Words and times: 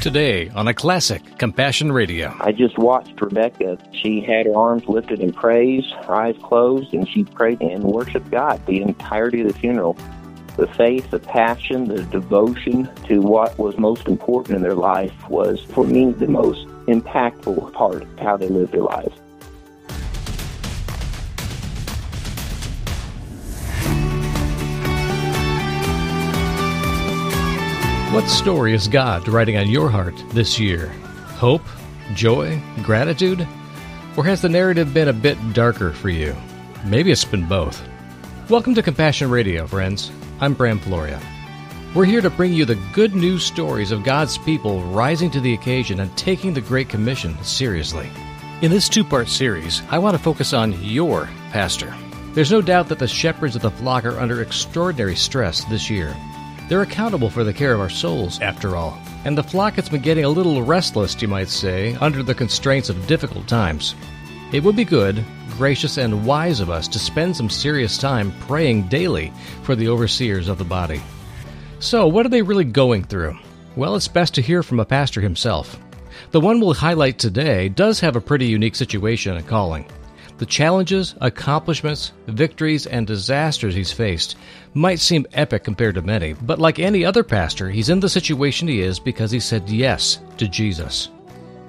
Today 0.00 0.48
on 0.54 0.66
a 0.66 0.72
classic 0.72 1.22
Compassion 1.36 1.92
Radio. 1.92 2.34
I 2.40 2.52
just 2.52 2.78
watched 2.78 3.20
Rebecca. 3.20 3.76
She 3.92 4.22
had 4.22 4.46
her 4.46 4.56
arms 4.56 4.88
lifted 4.88 5.20
in 5.20 5.30
praise, 5.30 5.84
her 6.06 6.14
eyes 6.14 6.36
closed, 6.42 6.94
and 6.94 7.06
she 7.06 7.24
prayed 7.24 7.60
and 7.60 7.84
worshiped 7.84 8.30
God 8.30 8.64
the 8.64 8.80
entirety 8.80 9.42
of 9.42 9.48
the 9.48 9.58
funeral. 9.58 9.98
The 10.56 10.68
faith, 10.68 11.10
the 11.10 11.18
passion, 11.18 11.84
the 11.84 12.02
devotion 12.04 12.88
to 13.08 13.20
what 13.20 13.58
was 13.58 13.76
most 13.76 14.08
important 14.08 14.56
in 14.56 14.62
their 14.62 14.74
life 14.74 15.12
was, 15.28 15.60
for 15.64 15.84
me, 15.84 16.12
the 16.12 16.28
most 16.28 16.66
impactful 16.86 17.70
part 17.74 18.02
of 18.02 18.18
how 18.18 18.38
they 18.38 18.48
lived 18.48 18.72
their 18.72 18.80
lives. 18.80 19.19
What 28.12 28.28
story 28.28 28.74
is 28.74 28.88
God 28.88 29.28
writing 29.28 29.56
on 29.56 29.70
your 29.70 29.88
heart 29.88 30.20
this 30.30 30.58
year? 30.58 30.88
Hope, 31.36 31.62
joy, 32.12 32.60
gratitude? 32.82 33.46
Or 34.16 34.24
has 34.24 34.42
the 34.42 34.48
narrative 34.48 34.92
been 34.92 35.06
a 35.06 35.12
bit 35.12 35.38
darker 35.52 35.92
for 35.92 36.08
you? 36.08 36.34
Maybe 36.84 37.12
it's 37.12 37.24
been 37.24 37.46
both. 37.46 37.80
Welcome 38.48 38.74
to 38.74 38.82
Compassion 38.82 39.30
Radio, 39.30 39.64
friends. 39.68 40.10
I'm 40.40 40.54
Bram 40.54 40.80
Floria. 40.80 41.22
We're 41.94 42.04
here 42.04 42.20
to 42.20 42.30
bring 42.30 42.52
you 42.52 42.64
the 42.64 42.82
good 42.92 43.14
news 43.14 43.44
stories 43.44 43.92
of 43.92 44.02
God's 44.02 44.38
people 44.38 44.82
rising 44.86 45.30
to 45.30 45.40
the 45.40 45.54
occasion 45.54 46.00
and 46.00 46.14
taking 46.16 46.52
the 46.52 46.60
Great 46.60 46.88
Commission 46.88 47.40
seriously. 47.44 48.10
In 48.60 48.72
this 48.72 48.88
two 48.88 49.04
part 49.04 49.28
series, 49.28 49.82
I 49.88 50.00
want 50.00 50.16
to 50.16 50.22
focus 50.22 50.52
on 50.52 50.72
your 50.82 51.28
pastor. 51.52 51.94
There's 52.32 52.50
no 52.50 52.60
doubt 52.60 52.88
that 52.88 52.98
the 52.98 53.06
shepherds 53.06 53.54
of 53.54 53.62
the 53.62 53.70
flock 53.70 54.04
are 54.04 54.18
under 54.18 54.42
extraordinary 54.42 55.14
stress 55.14 55.62
this 55.66 55.88
year. 55.88 56.12
They're 56.70 56.82
accountable 56.82 57.30
for 57.30 57.42
the 57.42 57.52
care 57.52 57.74
of 57.74 57.80
our 57.80 57.90
souls, 57.90 58.40
after 58.40 58.76
all. 58.76 58.96
And 59.24 59.36
the 59.36 59.42
flock 59.42 59.74
has 59.74 59.88
been 59.88 60.02
getting 60.02 60.24
a 60.24 60.28
little 60.28 60.62
restless, 60.62 61.20
you 61.20 61.26
might 61.26 61.48
say, 61.48 61.96
under 61.96 62.22
the 62.22 62.32
constraints 62.32 62.88
of 62.88 63.08
difficult 63.08 63.48
times. 63.48 63.96
It 64.52 64.62
would 64.62 64.76
be 64.76 64.84
good, 64.84 65.24
gracious, 65.58 65.98
and 65.98 66.24
wise 66.24 66.60
of 66.60 66.70
us 66.70 66.86
to 66.86 67.00
spend 67.00 67.36
some 67.36 67.50
serious 67.50 67.98
time 67.98 68.32
praying 68.42 68.86
daily 68.86 69.32
for 69.64 69.74
the 69.74 69.88
overseers 69.88 70.46
of 70.46 70.58
the 70.58 70.64
body. 70.64 71.02
So, 71.80 72.06
what 72.06 72.24
are 72.24 72.28
they 72.28 72.40
really 72.40 72.62
going 72.62 73.02
through? 73.02 73.36
Well, 73.74 73.96
it's 73.96 74.06
best 74.06 74.34
to 74.34 74.42
hear 74.42 74.62
from 74.62 74.78
a 74.78 74.84
pastor 74.84 75.20
himself. 75.20 75.76
The 76.30 76.40
one 76.40 76.60
we'll 76.60 76.74
highlight 76.74 77.18
today 77.18 77.68
does 77.68 77.98
have 77.98 78.14
a 78.14 78.20
pretty 78.20 78.46
unique 78.46 78.76
situation 78.76 79.36
and 79.36 79.44
calling. 79.48 79.86
The 80.40 80.46
challenges, 80.46 81.14
accomplishments, 81.20 82.12
victories, 82.26 82.86
and 82.86 83.06
disasters 83.06 83.74
he's 83.74 83.92
faced 83.92 84.36
might 84.72 84.98
seem 84.98 85.26
epic 85.34 85.64
compared 85.64 85.96
to 85.96 86.02
many, 86.02 86.32
but 86.32 86.58
like 86.58 86.78
any 86.78 87.04
other 87.04 87.22
pastor, 87.22 87.68
he's 87.68 87.90
in 87.90 88.00
the 88.00 88.08
situation 88.08 88.66
he 88.66 88.80
is 88.80 88.98
because 88.98 89.30
he 89.30 89.38
said 89.38 89.68
yes 89.68 90.18
to 90.38 90.48
Jesus. 90.48 91.10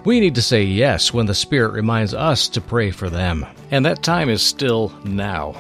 We 0.05 0.21
need 0.21 0.35
to 0.35 0.41
say 0.41 0.63
yes 0.63 1.13
when 1.13 1.25
the 1.25 1.35
Spirit 1.35 1.73
reminds 1.73 2.13
us 2.13 2.47
to 2.47 2.61
pray 2.61 2.91
for 2.91 3.09
them, 3.09 3.45
and 3.71 3.85
that 3.85 4.03
time 4.03 4.29
is 4.29 4.41
still 4.41 4.93
now. 5.03 5.51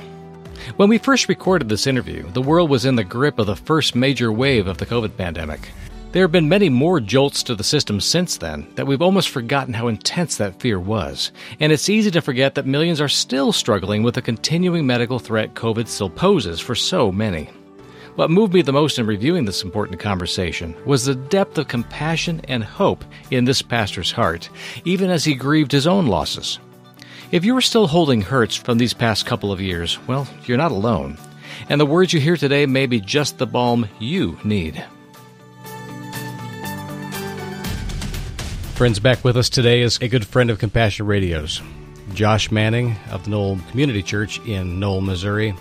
When 0.77 0.87
we 0.87 0.97
first 0.97 1.27
recorded 1.27 1.67
this 1.67 1.87
interview, 1.87 2.23
the 2.31 2.41
world 2.41 2.69
was 2.69 2.85
in 2.85 2.95
the 2.95 3.03
grip 3.03 3.39
of 3.39 3.45
the 3.45 3.57
first 3.57 3.93
major 3.93 4.31
wave 4.31 4.67
of 4.67 4.77
the 4.77 4.85
COVID 4.85 5.17
pandemic. 5.17 5.67
There 6.11 6.23
have 6.23 6.31
been 6.31 6.49
many 6.49 6.67
more 6.67 6.99
jolts 6.99 7.41
to 7.43 7.55
the 7.55 7.63
system 7.63 8.01
since 8.01 8.35
then 8.35 8.67
that 8.75 8.85
we've 8.85 9.01
almost 9.01 9.29
forgotten 9.29 9.73
how 9.73 9.87
intense 9.87 10.35
that 10.35 10.59
fear 10.59 10.77
was. 10.77 11.31
And 11.61 11.71
it's 11.71 11.87
easy 11.87 12.11
to 12.11 12.21
forget 12.21 12.55
that 12.55 12.65
millions 12.65 12.99
are 12.99 13.07
still 13.07 13.53
struggling 13.53 14.03
with 14.03 14.15
the 14.15 14.21
continuing 14.21 14.85
medical 14.85 15.19
threat 15.19 15.53
COVID 15.53 15.87
still 15.87 16.09
poses 16.09 16.59
for 16.59 16.75
so 16.75 17.13
many. 17.13 17.45
What 18.15 18.29
moved 18.29 18.53
me 18.53 18.61
the 18.61 18.73
most 18.73 18.99
in 18.99 19.05
reviewing 19.05 19.45
this 19.45 19.63
important 19.63 20.01
conversation 20.01 20.75
was 20.85 21.05
the 21.05 21.15
depth 21.15 21.57
of 21.57 21.69
compassion 21.69 22.41
and 22.49 22.61
hope 22.61 23.05
in 23.31 23.45
this 23.45 23.61
pastor's 23.61 24.11
heart, 24.11 24.49
even 24.83 25.09
as 25.09 25.23
he 25.23 25.33
grieved 25.33 25.71
his 25.71 25.87
own 25.87 26.07
losses. 26.07 26.59
If 27.31 27.45
you 27.45 27.55
are 27.55 27.61
still 27.61 27.87
holding 27.87 28.21
hurts 28.21 28.57
from 28.57 28.77
these 28.77 28.93
past 28.93 29.25
couple 29.25 29.53
of 29.53 29.61
years, 29.61 29.97
well, 30.07 30.27
you're 30.43 30.57
not 30.57 30.73
alone. 30.73 31.17
And 31.69 31.79
the 31.79 31.85
words 31.85 32.11
you 32.11 32.19
hear 32.19 32.35
today 32.35 32.65
may 32.65 32.85
be 32.85 32.99
just 32.99 33.37
the 33.37 33.47
balm 33.47 33.87
you 33.97 34.37
need. 34.43 34.83
Friends, 38.81 38.99
back 38.99 39.23
with 39.23 39.37
us 39.37 39.47
today 39.47 39.81
is 39.81 39.99
a 40.01 40.07
good 40.07 40.25
friend 40.25 40.49
of 40.49 40.57
Compassion 40.57 41.05
Radio's, 41.05 41.61
Josh 42.15 42.49
Manning 42.49 42.95
of 43.11 43.23
the 43.23 43.29
Noel 43.29 43.59
Community 43.69 44.01
Church 44.01 44.39
in 44.47 44.79
Noel, 44.79 45.01
Missouri. 45.01 45.51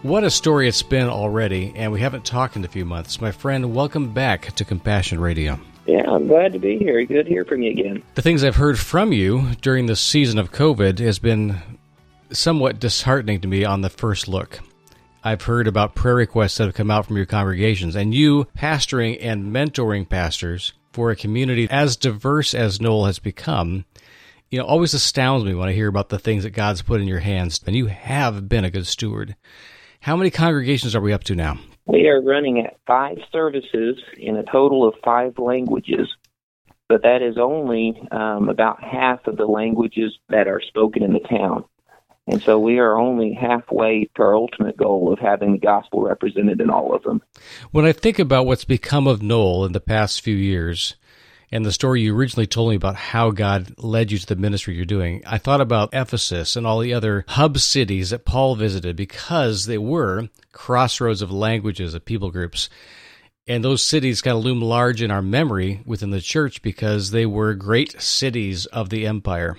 What 0.00 0.24
a 0.24 0.30
story 0.30 0.66
it's 0.66 0.82
been 0.82 1.08
already, 1.08 1.74
and 1.76 1.92
we 1.92 2.00
haven't 2.00 2.24
talked 2.24 2.56
in 2.56 2.64
a 2.64 2.68
few 2.68 2.86
months. 2.86 3.20
My 3.20 3.32
friend, 3.32 3.74
welcome 3.74 4.14
back 4.14 4.54
to 4.54 4.64
Compassion 4.64 5.20
Radio. 5.20 5.60
Yeah, 5.86 6.10
I'm 6.10 6.26
glad 6.26 6.54
to 6.54 6.58
be 6.58 6.78
here. 6.78 7.04
Good 7.04 7.24
to 7.24 7.28
hear 7.28 7.44
from 7.44 7.60
you 7.60 7.70
again. 7.72 8.02
The 8.14 8.22
things 8.22 8.42
I've 8.42 8.56
heard 8.56 8.78
from 8.78 9.12
you 9.12 9.50
during 9.60 9.84
the 9.84 9.94
season 9.94 10.38
of 10.38 10.52
COVID 10.52 11.00
has 11.00 11.18
been 11.18 11.58
somewhat 12.30 12.80
disheartening 12.80 13.42
to 13.42 13.46
me 13.46 13.66
on 13.66 13.82
the 13.82 13.90
first 13.90 14.26
look. 14.26 14.58
I've 15.22 15.42
heard 15.42 15.68
about 15.68 15.94
prayer 15.94 16.14
requests 16.14 16.56
that 16.56 16.64
have 16.64 16.74
come 16.74 16.90
out 16.90 17.04
from 17.04 17.18
your 17.18 17.26
congregations, 17.26 17.94
and 17.94 18.14
you 18.14 18.46
pastoring 18.56 19.18
and 19.20 19.54
mentoring 19.54 20.08
pastors 20.08 20.72
for 20.92 21.10
a 21.10 21.16
community 21.16 21.66
as 21.70 21.96
diverse 21.96 22.54
as 22.54 22.80
Noel 22.80 23.06
has 23.06 23.18
become, 23.18 23.84
you 24.50 24.58
know, 24.58 24.64
always 24.64 24.94
astounds 24.94 25.44
me 25.44 25.54
when 25.54 25.68
I 25.68 25.72
hear 25.72 25.88
about 25.88 26.10
the 26.10 26.18
things 26.18 26.44
that 26.44 26.50
God's 26.50 26.82
put 26.82 27.00
in 27.00 27.08
your 27.08 27.20
hands. 27.20 27.60
And 27.66 27.74
you 27.74 27.86
have 27.86 28.48
been 28.48 28.64
a 28.64 28.70
good 28.70 28.86
steward. 28.86 29.34
How 30.00 30.16
many 30.16 30.30
congregations 30.30 30.94
are 30.94 31.00
we 31.00 31.12
up 31.12 31.24
to 31.24 31.34
now? 31.34 31.58
We 31.86 32.08
are 32.08 32.22
running 32.22 32.60
at 32.60 32.78
five 32.86 33.18
services 33.30 34.00
in 34.16 34.36
a 34.36 34.44
total 34.44 34.86
of 34.86 34.94
five 35.04 35.38
languages, 35.38 36.08
but 36.88 37.02
that 37.02 37.22
is 37.22 37.38
only 37.38 38.00
um, 38.10 38.48
about 38.48 38.82
half 38.82 39.26
of 39.26 39.36
the 39.36 39.46
languages 39.46 40.16
that 40.28 40.46
are 40.48 40.60
spoken 40.60 41.02
in 41.02 41.12
the 41.12 41.20
town. 41.20 41.64
And 42.26 42.40
so 42.42 42.58
we 42.58 42.78
are 42.78 42.98
only 42.98 43.32
halfway 43.32 44.08
to 44.14 44.22
our 44.22 44.36
ultimate 44.36 44.76
goal 44.76 45.12
of 45.12 45.18
having 45.18 45.52
the 45.52 45.58
gospel 45.58 46.02
represented 46.02 46.60
in 46.60 46.70
all 46.70 46.94
of 46.94 47.02
them. 47.02 47.20
When 47.72 47.84
I 47.84 47.92
think 47.92 48.18
about 48.18 48.46
what's 48.46 48.64
become 48.64 49.08
of 49.08 49.22
Noel 49.22 49.64
in 49.64 49.72
the 49.72 49.80
past 49.80 50.20
few 50.20 50.36
years, 50.36 50.94
and 51.52 51.66
the 51.66 51.72
story 51.72 52.00
you 52.00 52.16
originally 52.16 52.46
told 52.46 52.70
me 52.70 52.76
about 52.76 52.96
how 52.96 53.30
God 53.30 53.74
led 53.76 54.10
you 54.10 54.18
to 54.18 54.26
the 54.26 54.36
ministry 54.36 54.74
you're 54.74 54.86
doing, 54.86 55.22
I 55.26 55.36
thought 55.36 55.60
about 55.60 55.92
Ephesus 55.92 56.56
and 56.56 56.66
all 56.66 56.78
the 56.78 56.94
other 56.94 57.26
hub 57.28 57.58
cities 57.58 58.10
that 58.10 58.24
Paul 58.24 58.54
visited 58.54 58.96
because 58.96 59.66
they 59.66 59.76
were 59.76 60.30
crossroads 60.52 61.20
of 61.20 61.30
languages, 61.30 61.92
of 61.92 62.06
people 62.06 62.30
groups. 62.30 62.70
And 63.46 63.62
those 63.62 63.84
cities 63.84 64.22
kind 64.22 64.38
of 64.38 64.44
loom 64.44 64.62
large 64.62 65.02
in 65.02 65.10
our 65.10 65.20
memory 65.20 65.82
within 65.84 66.10
the 66.10 66.20
church 66.20 66.62
because 66.62 67.10
they 67.10 67.26
were 67.26 67.52
great 67.54 68.00
cities 68.00 68.64
of 68.66 68.88
the 68.88 69.06
empire. 69.06 69.58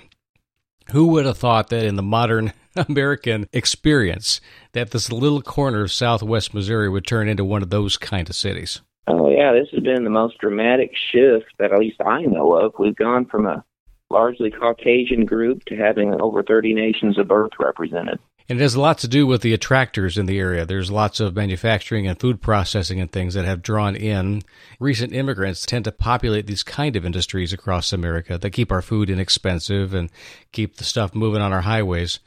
Who 0.92 1.08
would 1.08 1.26
have 1.26 1.38
thought 1.38 1.70
that 1.70 1.84
in 1.84 1.96
the 1.96 2.02
modern 2.02 2.52
American 2.76 3.48
experience 3.52 4.40
that 4.72 4.90
this 4.90 5.10
little 5.10 5.42
corner 5.42 5.82
of 5.82 5.92
southwest 5.92 6.54
Missouri 6.54 6.88
would 6.88 7.06
turn 7.06 7.28
into 7.28 7.44
one 7.44 7.62
of 7.62 7.70
those 7.70 7.96
kind 7.96 8.28
of 8.28 8.36
cities? 8.36 8.80
Oh, 9.06 9.30
yeah, 9.30 9.52
this 9.52 9.68
has 9.72 9.82
been 9.82 10.04
the 10.04 10.10
most 10.10 10.38
dramatic 10.38 10.92
shift 11.12 11.46
that 11.58 11.72
at 11.72 11.78
least 11.78 12.00
I 12.00 12.22
know 12.22 12.54
of. 12.54 12.74
We've 12.78 12.96
gone 12.96 13.26
from 13.26 13.46
a 13.46 13.64
largely 14.10 14.50
Caucasian 14.50 15.26
group 15.26 15.64
to 15.66 15.76
having 15.76 16.20
over 16.20 16.42
30 16.42 16.74
nations 16.74 17.18
of 17.18 17.28
birth 17.28 17.52
represented. 17.58 18.18
And 18.46 18.58
it 18.58 18.62
has 18.62 18.74
a 18.74 18.80
lot 18.80 18.98
to 18.98 19.08
do 19.08 19.26
with 19.26 19.40
the 19.40 19.54
attractors 19.54 20.18
in 20.18 20.26
the 20.26 20.38
area. 20.38 20.66
There's 20.66 20.90
lots 20.90 21.18
of 21.18 21.34
manufacturing 21.34 22.06
and 22.06 22.20
food 22.20 22.42
processing 22.42 23.00
and 23.00 23.10
things 23.10 23.32
that 23.34 23.46
have 23.46 23.62
drawn 23.62 23.96
in. 23.96 24.42
Recent 24.78 25.14
immigrants 25.14 25.64
tend 25.64 25.86
to 25.86 25.92
populate 25.92 26.46
these 26.46 26.62
kind 26.62 26.94
of 26.94 27.06
industries 27.06 27.54
across 27.54 27.90
America 27.90 28.36
that 28.36 28.50
keep 28.50 28.70
our 28.70 28.82
food 28.82 29.08
inexpensive 29.08 29.94
and 29.94 30.10
keep 30.52 30.76
the 30.76 30.84
stuff 30.84 31.14
moving 31.14 31.40
on 31.40 31.54
our 31.54 31.62
highways. 31.62 32.20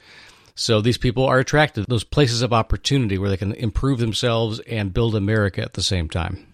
So 0.56 0.80
these 0.80 0.98
people 0.98 1.24
are 1.24 1.38
attracted 1.38 1.82
to 1.82 1.86
those 1.88 2.02
places 2.02 2.42
of 2.42 2.52
opportunity 2.52 3.16
where 3.16 3.30
they 3.30 3.36
can 3.36 3.52
improve 3.52 4.00
themselves 4.00 4.58
and 4.60 4.92
build 4.92 5.14
America 5.14 5.62
at 5.62 5.74
the 5.74 5.82
same 5.84 6.08
time. 6.08 6.48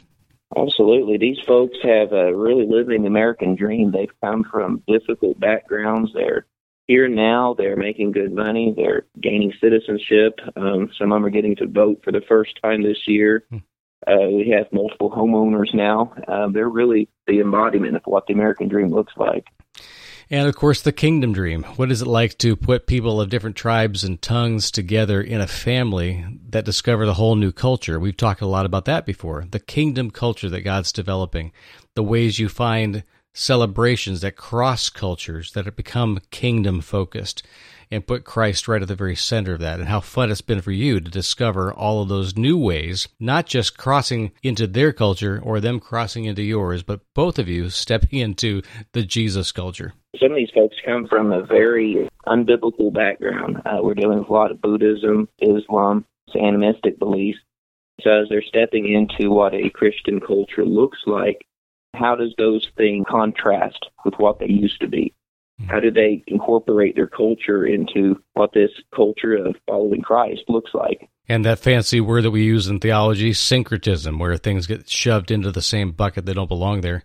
Absolutely. 0.54 1.16
These 1.16 1.40
folks 1.46 1.78
have 1.82 2.12
a 2.12 2.36
really 2.36 2.66
living 2.68 3.06
American 3.06 3.56
dream. 3.56 3.92
They've 3.92 4.12
come 4.22 4.44
from 4.44 4.82
difficult 4.86 5.40
backgrounds. 5.40 6.12
They're 6.12 6.44
here 6.86 7.08
now. 7.08 7.54
They're 7.56 7.76
making 7.76 8.12
good 8.12 8.32
money. 8.32 8.74
They're 8.76 9.06
gaining 9.20 9.52
citizenship. 9.60 10.38
Um, 10.56 10.90
some 10.98 11.12
of 11.12 11.16
them 11.16 11.24
are 11.24 11.30
getting 11.30 11.56
to 11.56 11.66
vote 11.66 12.00
for 12.04 12.12
the 12.12 12.22
first 12.28 12.58
time 12.62 12.82
this 12.82 12.98
year. 13.06 13.44
Hmm. 13.50 13.58
Uh, 14.06 14.28
we 14.28 14.54
have 14.56 14.70
multiple 14.70 15.10
homeowners 15.10 15.72
now. 15.72 16.12
Uh, 16.28 16.48
they're 16.48 16.68
really 16.68 17.08
the 17.26 17.40
embodiment 17.40 17.96
of 17.96 18.02
what 18.04 18.26
the 18.26 18.34
American 18.34 18.68
dream 18.68 18.90
looks 18.90 19.14
like. 19.16 19.46
And 20.30 20.48
of 20.48 20.56
course, 20.56 20.82
the 20.82 20.92
kingdom 20.92 21.32
dream. 21.32 21.64
What 21.76 21.90
is 21.90 22.02
it 22.02 22.06
like 22.06 22.38
to 22.38 22.56
put 22.56 22.86
people 22.86 23.20
of 23.20 23.28
different 23.28 23.56
tribes 23.56 24.04
and 24.04 24.20
tongues 24.20 24.70
together 24.70 25.20
in 25.20 25.40
a 25.40 25.46
family 25.46 26.24
that 26.48 26.64
discover 26.64 27.04
the 27.04 27.14
whole 27.14 27.36
new 27.36 27.52
culture? 27.52 28.00
We've 28.00 28.16
talked 28.16 28.40
a 28.40 28.46
lot 28.46 28.66
about 28.66 28.86
that 28.86 29.04
before. 29.04 29.44
The 29.50 29.60
kingdom 29.60 30.10
culture 30.10 30.48
that 30.48 30.62
God's 30.62 30.92
developing, 30.92 31.52
the 31.94 32.02
ways 32.02 32.38
you 32.38 32.48
find 32.48 33.04
celebrations 33.34 34.22
that 34.22 34.36
cross 34.36 34.88
cultures, 34.88 35.52
that 35.52 35.66
have 35.66 35.76
become 35.76 36.20
kingdom 36.30 36.80
focused 36.80 37.42
and 37.90 38.06
put 38.06 38.24
Christ 38.24 38.66
right 38.66 38.80
at 38.80 38.88
the 38.88 38.94
very 38.94 39.14
center 39.14 39.54
of 39.54 39.60
that, 39.60 39.78
and 39.78 39.88
how 39.88 40.00
fun 40.00 40.30
it's 40.30 40.40
been 40.40 40.62
for 40.62 40.72
you 40.72 41.00
to 41.00 41.10
discover 41.10 41.72
all 41.72 42.00
of 42.00 42.08
those 42.08 42.36
new 42.36 42.56
ways, 42.56 43.06
not 43.20 43.46
just 43.46 43.76
crossing 43.76 44.32
into 44.42 44.66
their 44.66 44.92
culture 44.92 45.38
or 45.42 45.60
them 45.60 45.78
crossing 45.78 46.24
into 46.24 46.42
yours, 46.42 46.82
but 46.82 47.00
both 47.14 47.38
of 47.38 47.48
you 47.48 47.68
stepping 47.68 48.18
into 48.18 48.62
the 48.92 49.02
Jesus 49.02 49.52
culture. 49.52 49.92
Some 50.18 50.30
of 50.30 50.36
these 50.36 50.50
folks 50.54 50.76
come 50.84 51.06
from 51.08 51.32
a 51.32 51.44
very 51.44 52.08
unbiblical 52.26 52.92
background. 52.92 53.60
Uh, 53.66 53.78
we're 53.82 53.94
dealing 53.94 54.20
with 54.20 54.28
a 54.28 54.32
lot 54.32 54.50
of 54.50 54.62
Buddhism, 54.62 55.28
Islam, 55.40 56.06
animistic 56.34 56.98
beliefs. 56.98 57.38
So 58.00 58.10
as 58.10 58.28
they're 58.28 58.42
stepping 58.42 58.92
into 58.92 59.30
what 59.30 59.54
a 59.54 59.70
Christian 59.70 60.20
culture 60.20 60.64
looks 60.64 60.98
like, 61.06 61.46
how 61.94 62.16
does 62.16 62.34
those 62.36 62.68
things 62.76 63.04
contrast 63.08 63.86
with 64.04 64.14
what 64.18 64.38
they 64.38 64.48
used 64.48 64.80
to 64.80 64.88
be? 64.88 65.14
How 65.68 65.78
do 65.78 65.90
they 65.90 66.24
incorporate 66.26 66.96
their 66.96 67.06
culture 67.06 67.64
into 67.64 68.20
what 68.32 68.52
this 68.52 68.72
culture 68.94 69.34
of 69.34 69.54
following 69.68 70.02
Christ 70.02 70.42
looks 70.48 70.72
like? 70.74 71.08
And 71.28 71.44
that 71.44 71.60
fancy 71.60 72.00
word 72.00 72.24
that 72.24 72.32
we 72.32 72.42
use 72.42 72.66
in 72.66 72.80
theology, 72.80 73.32
syncretism, 73.32 74.18
where 74.18 74.36
things 74.36 74.66
get 74.66 74.90
shoved 74.90 75.30
into 75.30 75.52
the 75.52 75.62
same 75.62 75.92
bucket 75.92 76.26
they 76.26 76.34
don't 76.34 76.48
belong 76.48 76.80
there. 76.80 77.04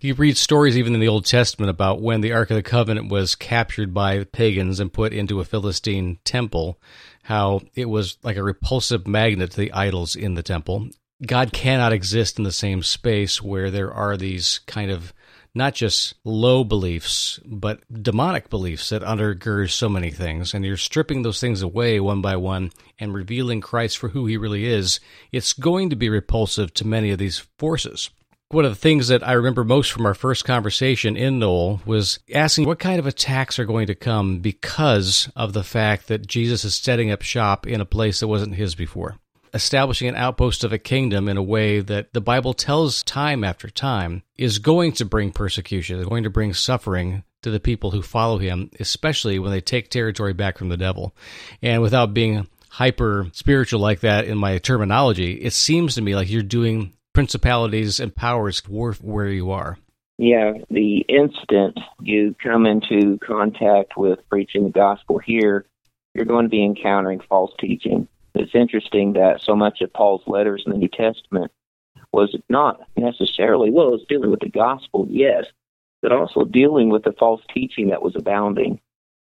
You 0.00 0.14
read 0.14 0.36
stories 0.38 0.78
even 0.78 0.94
in 0.94 1.00
the 1.00 1.08
Old 1.08 1.26
Testament 1.26 1.68
about 1.68 2.00
when 2.00 2.22
the 2.22 2.32
Ark 2.32 2.50
of 2.50 2.56
the 2.56 2.62
Covenant 2.62 3.10
was 3.10 3.34
captured 3.34 3.92
by 3.92 4.24
pagans 4.24 4.80
and 4.80 4.92
put 4.92 5.12
into 5.12 5.40
a 5.40 5.44
Philistine 5.44 6.18
temple, 6.24 6.80
how 7.24 7.60
it 7.74 7.90
was 7.90 8.16
like 8.22 8.36
a 8.36 8.42
repulsive 8.42 9.06
magnet 9.06 9.50
to 9.50 9.56
the 9.58 9.72
idols 9.72 10.16
in 10.16 10.34
the 10.34 10.42
temple. 10.42 10.88
God 11.24 11.52
cannot 11.52 11.92
exist 11.92 12.38
in 12.38 12.44
the 12.44 12.52
same 12.52 12.82
space 12.82 13.40
where 13.40 13.70
there 13.70 13.92
are 13.92 14.16
these 14.16 14.60
kind 14.66 14.90
of 14.90 15.12
not 15.54 15.74
just 15.74 16.14
low 16.24 16.64
beliefs, 16.64 17.38
but 17.44 17.80
demonic 18.02 18.48
beliefs 18.48 18.88
that 18.88 19.02
undergird 19.02 19.70
so 19.70 19.88
many 19.88 20.10
things. 20.10 20.54
And 20.54 20.64
you're 20.64 20.76
stripping 20.76 21.22
those 21.22 21.40
things 21.40 21.62
away 21.62 22.00
one 22.00 22.22
by 22.22 22.36
one 22.36 22.70
and 22.98 23.12
revealing 23.12 23.60
Christ 23.60 23.98
for 23.98 24.08
who 24.08 24.26
he 24.26 24.36
really 24.36 24.64
is. 24.66 24.98
It's 25.30 25.52
going 25.52 25.90
to 25.90 25.96
be 25.96 26.08
repulsive 26.08 26.72
to 26.74 26.86
many 26.86 27.10
of 27.10 27.18
these 27.18 27.38
forces. 27.58 28.10
One 28.48 28.64
of 28.64 28.72
the 28.72 28.76
things 28.76 29.08
that 29.08 29.26
I 29.26 29.32
remember 29.32 29.64
most 29.64 29.92
from 29.92 30.04
our 30.04 30.14
first 30.14 30.44
conversation 30.44 31.16
in 31.16 31.38
Noel 31.38 31.80
was 31.86 32.18
asking 32.34 32.66
what 32.66 32.78
kind 32.78 32.98
of 32.98 33.06
attacks 33.06 33.58
are 33.58 33.64
going 33.64 33.86
to 33.86 33.94
come 33.94 34.40
because 34.40 35.30
of 35.34 35.54
the 35.54 35.64
fact 35.64 36.08
that 36.08 36.26
Jesus 36.26 36.64
is 36.64 36.74
setting 36.74 37.10
up 37.10 37.22
shop 37.22 37.66
in 37.66 37.80
a 37.80 37.86
place 37.86 38.20
that 38.20 38.28
wasn't 38.28 38.56
his 38.56 38.74
before 38.74 39.16
establishing 39.54 40.08
an 40.08 40.16
outpost 40.16 40.64
of 40.64 40.72
a 40.72 40.78
kingdom 40.78 41.28
in 41.28 41.36
a 41.36 41.42
way 41.42 41.80
that 41.80 42.12
the 42.12 42.20
Bible 42.20 42.54
tells 42.54 43.02
time 43.02 43.44
after 43.44 43.68
time 43.68 44.22
is 44.36 44.58
going 44.58 44.92
to 44.92 45.04
bring 45.04 45.30
persecution, 45.30 45.98
is 45.98 46.06
going 46.06 46.24
to 46.24 46.30
bring 46.30 46.54
suffering 46.54 47.24
to 47.42 47.50
the 47.50 47.60
people 47.60 47.90
who 47.90 48.02
follow 48.02 48.38
him, 48.38 48.70
especially 48.80 49.38
when 49.38 49.50
they 49.50 49.60
take 49.60 49.90
territory 49.90 50.32
back 50.32 50.58
from 50.58 50.68
the 50.68 50.76
devil. 50.76 51.14
And 51.60 51.82
without 51.82 52.14
being 52.14 52.46
hyper 52.70 53.26
spiritual 53.32 53.80
like 53.80 54.00
that 54.00 54.24
in 54.24 54.38
my 54.38 54.58
terminology, 54.58 55.34
it 55.34 55.52
seems 55.52 55.96
to 55.96 56.02
me 56.02 56.14
like 56.14 56.30
you're 56.30 56.42
doing 56.42 56.94
principalities 57.12 58.00
and 58.00 58.14
powers 58.14 58.60
where 58.60 59.28
you 59.28 59.50
are. 59.50 59.76
Yeah, 60.18 60.52
the 60.70 61.04
instant 61.08 61.78
you 62.00 62.34
come 62.42 62.64
into 62.64 63.18
contact 63.18 63.96
with 63.96 64.20
preaching 64.28 64.64
the 64.64 64.70
gospel 64.70 65.18
here, 65.18 65.66
you're 66.14 66.26
going 66.26 66.44
to 66.44 66.50
be 66.50 66.64
encountering 66.64 67.20
false 67.28 67.50
teaching. 67.58 68.08
It's 68.34 68.54
interesting 68.54 69.14
that 69.14 69.42
so 69.42 69.54
much 69.54 69.80
of 69.80 69.92
Paul's 69.92 70.22
letters 70.26 70.62
in 70.66 70.72
the 70.72 70.78
New 70.78 70.88
Testament 70.88 71.50
was 72.12 72.36
not 72.48 72.80
necessarily, 72.96 73.70
well, 73.70 73.88
it 73.88 73.92
was 73.92 74.06
dealing 74.08 74.30
with 74.30 74.40
the 74.40 74.48
gospel, 74.48 75.06
yes, 75.08 75.46
but 76.00 76.12
also 76.12 76.44
dealing 76.44 76.90
with 76.90 77.04
the 77.04 77.12
false 77.12 77.42
teaching 77.52 77.88
that 77.88 78.02
was 78.02 78.16
abounding. 78.16 78.80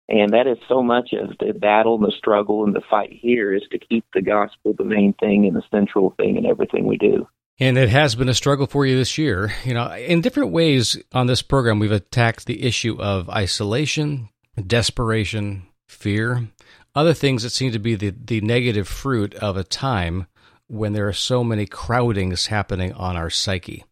And 0.07 0.33
that 0.33 0.45
is 0.45 0.57
so 0.67 0.83
much 0.83 1.13
of 1.13 1.37
the 1.39 1.53
battle 1.53 1.95
and 1.95 2.05
the 2.05 2.11
struggle 2.11 2.63
and 2.63 2.75
the 2.75 2.81
fight 2.81 3.11
here 3.11 3.53
is 3.53 3.63
to 3.71 3.79
keep 3.79 4.05
the 4.13 4.21
gospel 4.21 4.73
the 4.77 4.83
main 4.83 5.13
thing 5.13 5.47
and 5.47 5.55
the 5.55 5.63
central 5.71 6.11
thing 6.11 6.37
in 6.37 6.45
everything 6.45 6.85
we 6.85 6.97
do. 6.97 7.27
And 7.59 7.77
it 7.77 7.89
has 7.89 8.15
been 8.15 8.29
a 8.29 8.33
struggle 8.33 8.67
for 8.67 8.85
you 8.85 8.97
this 8.97 9.17
year. 9.17 9.53
You 9.63 9.73
know, 9.73 9.91
in 9.93 10.21
different 10.21 10.51
ways 10.51 11.01
on 11.13 11.27
this 11.27 11.41
program, 11.41 11.79
we've 11.79 11.91
attacked 11.91 12.45
the 12.45 12.63
issue 12.63 12.97
of 12.99 13.29
isolation, 13.29 14.29
desperation, 14.67 15.65
fear, 15.87 16.49
other 16.95 17.13
things 17.13 17.43
that 17.43 17.49
seem 17.51 17.71
to 17.73 17.79
be 17.79 17.95
the, 17.95 18.11
the 18.11 18.41
negative 18.41 18.87
fruit 18.87 19.33
of 19.35 19.57
a 19.57 19.63
time 19.63 20.27
when 20.67 20.93
there 20.93 21.07
are 21.07 21.13
so 21.13 21.43
many 21.43 21.65
crowdings 21.65 22.47
happening 22.47 22.93
on 22.93 23.15
our 23.15 23.29
psyche. 23.29 23.83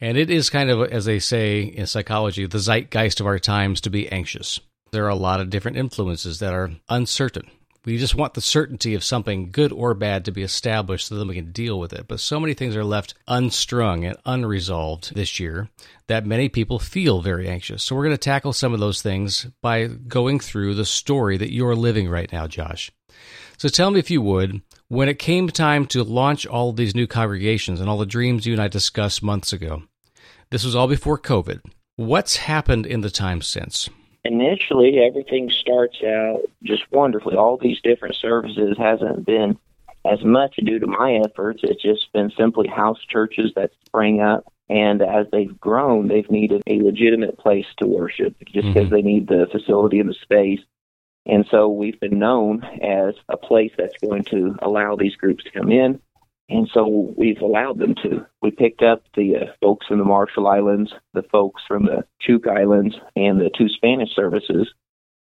And 0.00 0.16
it 0.16 0.30
is 0.30 0.50
kind 0.50 0.70
of, 0.70 0.90
as 0.90 1.06
they 1.06 1.18
say 1.18 1.62
in 1.62 1.86
psychology, 1.86 2.46
the 2.46 2.58
zeitgeist 2.58 3.20
of 3.20 3.26
our 3.26 3.38
times 3.38 3.80
to 3.82 3.90
be 3.90 4.10
anxious. 4.10 4.60
There 4.92 5.04
are 5.04 5.10
a 5.10 5.16
lot 5.16 5.40
of 5.40 5.50
different 5.50 5.76
influences 5.76 6.38
that 6.38 6.52
are 6.52 6.70
uncertain. 6.88 7.50
We 7.86 7.98
just 7.98 8.16
want 8.16 8.34
the 8.34 8.40
certainty 8.40 8.94
of 8.94 9.04
something 9.04 9.52
good 9.52 9.70
or 9.70 9.94
bad 9.94 10.24
to 10.24 10.32
be 10.32 10.42
established 10.42 11.06
so 11.06 11.14
that 11.14 11.28
we 11.28 11.36
can 11.36 11.52
deal 11.52 11.78
with 11.78 11.92
it. 11.92 12.06
But 12.08 12.18
so 12.18 12.40
many 12.40 12.52
things 12.52 12.74
are 12.74 12.84
left 12.84 13.14
unstrung 13.28 14.04
and 14.04 14.16
unresolved 14.26 15.14
this 15.14 15.38
year 15.38 15.68
that 16.08 16.26
many 16.26 16.48
people 16.48 16.80
feel 16.80 17.22
very 17.22 17.48
anxious. 17.48 17.84
So 17.84 17.94
we're 17.94 18.02
going 18.02 18.14
to 18.14 18.18
tackle 18.18 18.52
some 18.52 18.74
of 18.74 18.80
those 18.80 19.02
things 19.02 19.46
by 19.62 19.86
going 19.86 20.40
through 20.40 20.74
the 20.74 20.84
story 20.84 21.36
that 21.36 21.52
you're 21.52 21.76
living 21.76 22.08
right 22.08 22.30
now, 22.32 22.48
Josh. 22.48 22.90
So 23.56 23.68
tell 23.68 23.92
me 23.92 24.00
if 24.00 24.10
you 24.10 24.20
would, 24.20 24.62
when 24.88 25.08
it 25.08 25.20
came 25.20 25.48
time 25.48 25.86
to 25.86 26.02
launch 26.02 26.44
all 26.44 26.70
of 26.70 26.76
these 26.76 26.94
new 26.94 27.06
congregations 27.06 27.80
and 27.80 27.88
all 27.88 27.98
the 27.98 28.04
dreams 28.04 28.46
you 28.46 28.52
and 28.52 28.60
I 28.60 28.66
discussed 28.66 29.22
months 29.22 29.52
ago, 29.52 29.84
this 30.50 30.64
was 30.64 30.74
all 30.74 30.88
before 30.88 31.18
COVID. 31.18 31.60
What's 31.94 32.36
happened 32.36 32.84
in 32.84 33.02
the 33.02 33.10
time 33.10 33.42
since? 33.42 33.88
Initially 34.26 34.98
everything 35.00 35.50
starts 35.50 36.02
out 36.02 36.40
just 36.62 36.90
wonderfully. 36.92 37.36
All 37.36 37.56
these 37.56 37.80
different 37.80 38.16
services 38.16 38.76
hasn't 38.78 39.24
been 39.24 39.58
as 40.04 40.22
much 40.24 40.56
due 40.56 40.78
to 40.78 40.86
my 40.86 41.20
efforts. 41.24 41.60
It's 41.62 41.82
just 41.82 42.12
been 42.12 42.30
simply 42.36 42.68
house 42.68 43.00
churches 43.08 43.52
that 43.56 43.70
sprang 43.86 44.20
up. 44.20 44.52
And 44.68 45.00
as 45.00 45.26
they've 45.30 45.58
grown, 45.60 46.08
they've 46.08 46.30
needed 46.30 46.62
a 46.66 46.80
legitimate 46.80 47.38
place 47.38 47.66
to 47.78 47.86
worship 47.86 48.36
just 48.46 48.66
because 48.68 48.84
mm-hmm. 48.86 48.94
they 48.94 49.02
need 49.02 49.28
the 49.28 49.46
facility 49.50 50.00
and 50.00 50.08
the 50.08 50.14
space. 50.14 50.60
And 51.24 51.46
so 51.50 51.68
we've 51.68 51.98
been 51.98 52.18
known 52.18 52.64
as 52.82 53.14
a 53.28 53.36
place 53.36 53.72
that's 53.76 53.98
going 53.98 54.24
to 54.24 54.56
allow 54.62 54.96
these 54.96 55.16
groups 55.16 55.44
to 55.44 55.50
come 55.50 55.70
in 55.70 56.00
and 56.48 56.68
so 56.72 57.12
we've 57.16 57.40
allowed 57.40 57.78
them 57.78 57.94
to. 58.02 58.24
We 58.40 58.50
picked 58.50 58.82
up 58.82 59.02
the 59.16 59.36
uh, 59.36 59.44
folks 59.60 59.86
from 59.86 59.98
the 59.98 60.04
Marshall 60.04 60.46
Islands, 60.46 60.92
the 61.12 61.24
folks 61.24 61.62
from 61.66 61.86
the 61.86 62.04
Chuuk 62.22 62.46
Islands, 62.48 62.96
and 63.16 63.40
the 63.40 63.50
two 63.56 63.68
Spanish 63.68 64.14
services, 64.14 64.72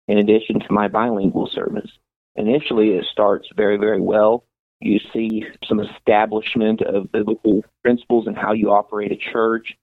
in 0.09 0.19
addition 0.19 0.61
to 0.61 0.73
my 0.73 0.89
bilingual 0.89 1.49
service. 1.49 1.91
Initially, 2.37 2.91
it 2.91 3.07
starts 3.11 3.49
very, 3.57 3.79
very 3.79 4.01
well. 4.01 4.45
You 4.81 5.01
see 5.13 5.47
some 5.67 5.81
establishment 5.81 6.83
of 6.83 7.11
biblical 7.11 7.65
principles 7.83 8.27
and 8.27 8.37
how 8.37 8.53
you 8.53 8.71
operate 8.71 9.11
a 9.11 9.17
church 9.17 9.75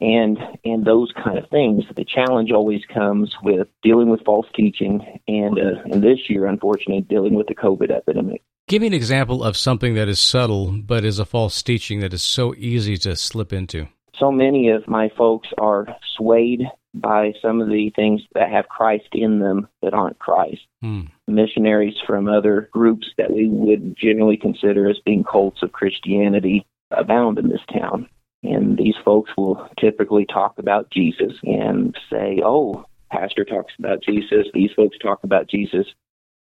and 0.00 0.36
and 0.64 0.84
those 0.84 1.12
kind 1.12 1.38
of 1.38 1.48
things. 1.48 1.84
The 1.94 2.04
challenge 2.04 2.50
always 2.50 2.84
comes 2.92 3.36
with 3.44 3.68
dealing 3.84 4.10
with 4.10 4.24
false 4.24 4.48
teaching, 4.52 5.20
and 5.28 5.58
uh, 5.58 5.82
and 5.84 6.02
this 6.02 6.28
year, 6.28 6.46
unfortunately, 6.46 7.02
dealing 7.02 7.34
with 7.34 7.46
the 7.46 7.54
COVID 7.54 7.92
epidemic. 7.92 8.42
Give 8.68 8.80
me 8.80 8.88
an 8.88 8.94
example 8.94 9.42
of 9.42 9.56
something 9.56 9.94
that 9.94 10.08
is 10.08 10.20
subtle 10.20 10.72
but 10.72 11.04
is 11.04 11.18
a 11.18 11.24
false 11.24 11.62
teaching 11.62 12.00
that 12.00 12.14
is 12.14 12.22
so 12.22 12.54
easy 12.54 12.96
to 12.98 13.16
slip 13.16 13.52
into. 13.52 13.88
So 14.18 14.30
many 14.30 14.68
of 14.68 14.86
my 14.86 15.10
folks 15.16 15.48
are 15.58 15.86
swayed 16.16 16.62
by 16.94 17.32
some 17.40 17.60
of 17.60 17.68
the 17.68 17.90
things 17.96 18.20
that 18.34 18.50
have 18.50 18.68
Christ 18.68 19.08
in 19.12 19.40
them 19.40 19.66
that 19.82 19.94
aren't 19.94 20.18
Christ. 20.18 20.60
Hmm. 20.80 21.02
Missionaries 21.26 21.96
from 22.06 22.28
other 22.28 22.68
groups 22.72 23.06
that 23.16 23.30
we 23.30 23.48
would 23.48 23.96
generally 23.96 24.36
consider 24.36 24.88
as 24.88 24.98
being 25.04 25.24
cults 25.24 25.62
of 25.62 25.72
Christianity 25.72 26.66
abound 26.90 27.38
in 27.38 27.48
this 27.48 27.64
town. 27.72 28.08
And 28.42 28.76
these 28.76 28.96
folks 29.04 29.30
will 29.36 29.68
typically 29.80 30.26
talk 30.26 30.58
about 30.58 30.90
Jesus 30.90 31.32
and 31.42 31.96
say, 32.10 32.42
oh, 32.44 32.84
pastor 33.10 33.44
talks 33.44 33.72
about 33.78 34.02
Jesus, 34.02 34.46
these 34.52 34.70
folks 34.74 34.98
talk 34.98 35.24
about 35.24 35.48
Jesus 35.48 35.86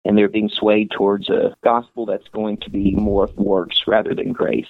and 0.06 0.16
they're 0.16 0.28
being 0.28 0.48
swayed 0.48 0.90
towards 0.90 1.28
a 1.28 1.56
gospel 1.64 2.06
that's 2.06 2.28
going 2.28 2.58
to 2.58 2.70
be 2.70 2.92
more 2.92 3.28
works 3.36 3.82
rather 3.86 4.14
than 4.14 4.32
grace. 4.32 4.68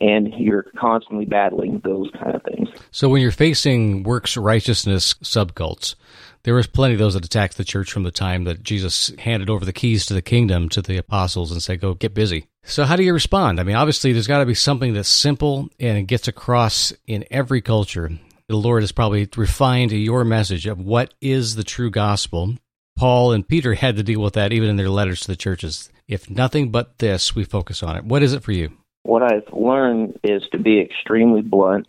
And 0.00 0.32
you're 0.34 0.66
constantly 0.76 1.26
battling 1.26 1.80
those 1.84 2.10
kind 2.12 2.34
of 2.34 2.42
things. 2.44 2.68
So 2.92 3.08
when 3.08 3.20
you're 3.20 3.32
facing 3.32 4.04
works 4.04 4.36
righteousness 4.36 5.14
subcults, 5.14 5.96
there 6.44 6.54
was 6.54 6.68
plenty 6.68 6.94
of 6.94 7.00
those 7.00 7.14
that 7.14 7.24
attacked 7.24 7.56
the 7.56 7.64
church 7.64 7.92
from 7.92 8.04
the 8.04 8.12
time 8.12 8.44
that 8.44 8.62
Jesus 8.62 9.12
handed 9.18 9.50
over 9.50 9.64
the 9.64 9.72
keys 9.72 10.06
to 10.06 10.14
the 10.14 10.22
kingdom 10.22 10.68
to 10.70 10.80
the 10.80 10.96
apostles 10.96 11.50
and 11.50 11.60
said, 11.60 11.80
go 11.80 11.94
get 11.94 12.14
busy. 12.14 12.46
So 12.62 12.84
how 12.84 12.94
do 12.94 13.02
you 13.02 13.12
respond? 13.12 13.58
I 13.58 13.64
mean, 13.64 13.76
obviously 13.76 14.12
there's 14.12 14.28
got 14.28 14.38
to 14.38 14.46
be 14.46 14.54
something 14.54 14.94
that's 14.94 15.08
simple 15.08 15.68
and 15.80 15.98
it 15.98 16.04
gets 16.04 16.28
across 16.28 16.92
in 17.06 17.24
every 17.30 17.60
culture. 17.60 18.10
The 18.48 18.56
Lord 18.56 18.82
has 18.84 18.92
probably 18.92 19.28
refined 19.36 19.90
your 19.90 20.24
message 20.24 20.66
of 20.66 20.78
what 20.78 21.12
is 21.20 21.56
the 21.56 21.64
true 21.64 21.90
gospel 21.90 22.54
Paul 22.98 23.30
and 23.30 23.46
Peter 23.46 23.74
had 23.74 23.96
to 23.96 24.02
deal 24.02 24.20
with 24.20 24.34
that 24.34 24.52
even 24.52 24.68
in 24.68 24.74
their 24.74 24.90
letters 24.90 25.20
to 25.20 25.28
the 25.28 25.36
churches. 25.36 25.88
If 26.08 26.28
nothing 26.28 26.72
but 26.72 26.98
this, 26.98 27.32
we 27.32 27.44
focus 27.44 27.80
on 27.84 27.94
it. 27.96 28.04
What 28.04 28.24
is 28.24 28.32
it 28.32 28.42
for 28.42 28.50
you? 28.50 28.72
What 29.04 29.22
I've 29.22 29.52
learned 29.52 30.18
is 30.24 30.42
to 30.50 30.58
be 30.58 30.80
extremely 30.80 31.42
blunt 31.42 31.86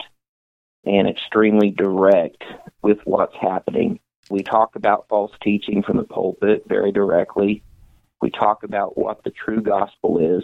and 0.85 1.09
extremely 1.09 1.71
direct 1.71 2.43
with 2.83 2.99
what's 3.05 3.35
happening. 3.41 3.99
We 4.29 4.43
talk 4.43 4.75
about 4.75 5.07
false 5.09 5.31
teaching 5.41 5.81
from 5.81 5.97
the 5.97 6.03
pulpit 6.03 6.65
very 6.67 6.91
directly. 6.91 7.63
We 8.21 8.29
talk 8.29 8.63
about 8.63 8.95
what 8.95 9.23
the 9.23 9.31
true 9.31 9.61
gospel 9.61 10.19
is 10.19 10.43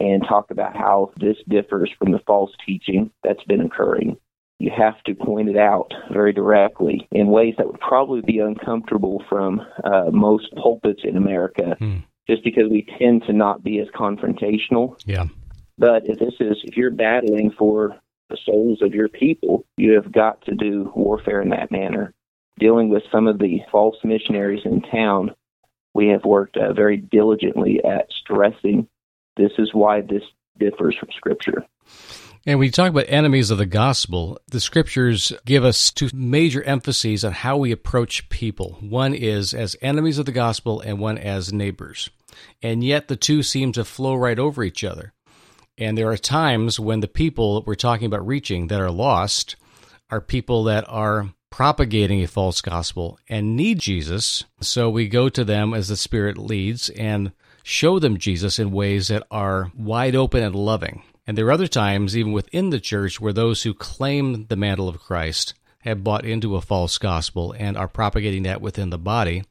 and 0.00 0.24
talk 0.26 0.50
about 0.50 0.76
how 0.76 1.12
this 1.18 1.36
differs 1.46 1.90
from 1.96 2.10
the 2.10 2.20
false 2.26 2.50
teaching 2.66 3.12
that's 3.22 3.44
been 3.44 3.60
occurring. 3.60 4.16
You 4.58 4.70
have 4.76 5.02
to 5.04 5.14
point 5.14 5.48
it 5.48 5.56
out 5.56 5.92
very 6.10 6.32
directly 6.32 7.06
in 7.12 7.28
ways 7.28 7.54
that 7.58 7.66
would 7.66 7.80
probably 7.80 8.22
be 8.22 8.40
uncomfortable 8.40 9.22
from 9.28 9.60
uh, 9.84 10.10
most 10.10 10.52
pulpits 10.56 11.02
in 11.04 11.16
America, 11.16 11.76
hmm. 11.78 11.98
just 12.28 12.42
because 12.42 12.68
we 12.68 12.86
tend 12.98 13.22
to 13.26 13.32
not 13.32 13.62
be 13.62 13.78
as 13.78 13.88
confrontational. 13.88 15.00
Yeah. 15.06 15.26
But 15.78 16.08
if 16.08 16.18
this 16.18 16.34
is, 16.40 16.56
if 16.64 16.76
you're 16.76 16.90
battling 16.90 17.52
for 17.52 17.96
the 18.30 18.38
souls 18.44 18.82
of 18.82 18.94
your 18.94 19.08
people, 19.08 19.64
you 19.76 19.92
have 19.92 20.10
got 20.10 20.42
to 20.46 20.54
do 20.54 20.92
warfare 20.94 21.40
in 21.40 21.50
that 21.50 21.70
manner. 21.70 22.12
Dealing 22.58 22.88
with 22.88 23.04
some 23.12 23.28
of 23.28 23.38
the 23.38 23.60
false 23.70 23.96
missionaries 24.02 24.64
in 24.64 24.82
town, 24.82 25.34
we 25.94 26.08
have 26.08 26.24
worked 26.24 26.56
uh, 26.56 26.72
very 26.72 26.96
diligently 26.96 27.82
at 27.84 28.10
stressing 28.10 28.88
this 29.38 29.52
is 29.56 29.72
why 29.72 30.02
this 30.02 30.24
differs 30.58 30.96
from 30.98 31.08
Scripture. 31.16 31.64
And 32.46 32.58
when 32.58 32.66
you 32.66 32.72
talk 32.72 32.90
about 32.90 33.06
enemies 33.08 33.50
of 33.50 33.58
the 33.58 33.66
gospel, 33.66 34.40
the 34.48 34.60
scriptures 34.60 35.32
give 35.44 35.64
us 35.64 35.90
two 35.90 36.08
major 36.14 36.62
emphases 36.62 37.24
on 37.24 37.32
how 37.32 37.56
we 37.56 37.72
approach 37.72 38.28
people. 38.28 38.78
One 38.80 39.14
is 39.14 39.52
as 39.52 39.76
enemies 39.82 40.18
of 40.18 40.26
the 40.26 40.32
gospel, 40.32 40.80
and 40.80 40.98
one 40.98 41.18
as 41.18 41.52
neighbors. 41.52 42.10
And 42.62 42.82
yet 42.82 43.08
the 43.08 43.16
two 43.16 43.42
seem 43.42 43.72
to 43.72 43.84
flow 43.84 44.14
right 44.14 44.38
over 44.38 44.62
each 44.62 44.84
other. 44.84 45.12
And 45.76 45.96
there 45.96 46.10
are 46.10 46.16
times 46.16 46.80
when 46.80 47.00
the 47.00 47.08
people 47.08 47.56
that 47.56 47.66
we're 47.66 47.74
talking 47.74 48.06
about 48.06 48.26
reaching 48.26 48.68
that 48.68 48.80
are 48.80 48.90
lost 48.90 49.56
are 50.10 50.20
people 50.20 50.64
that 50.64 50.84
are 50.88 51.30
propagating 51.50 52.22
a 52.22 52.28
false 52.28 52.60
gospel 52.60 53.18
and 53.28 53.56
need 53.56 53.78
Jesus. 53.78 54.44
So 54.60 54.90
we 54.90 55.08
go 55.08 55.28
to 55.28 55.44
them 55.44 55.74
as 55.74 55.88
the 55.88 55.96
Spirit 55.96 56.36
leads 56.36 56.88
and 56.90 57.32
show 57.62 57.98
them 57.98 58.18
Jesus 58.18 58.58
in 58.58 58.72
ways 58.72 59.08
that 59.08 59.26
are 59.30 59.70
wide 59.76 60.14
open 60.14 60.42
and 60.42 60.54
loving. 60.54 61.02
And 61.28 61.36
there 61.36 61.44
are 61.46 61.52
other 61.52 61.66
times, 61.66 62.16
even 62.16 62.32
within 62.32 62.70
the 62.70 62.80
church, 62.80 63.20
where 63.20 63.34
those 63.34 63.62
who 63.62 63.74
claim 63.74 64.46
the 64.46 64.56
mantle 64.56 64.88
of 64.88 64.98
Christ 64.98 65.52
have 65.80 66.02
bought 66.02 66.24
into 66.24 66.56
a 66.56 66.62
false 66.62 66.96
gospel 66.96 67.54
and 67.58 67.76
are 67.76 67.86
propagating 67.86 68.44
that 68.44 68.62
within 68.62 68.88
the 68.88 68.96
body. 68.96 69.44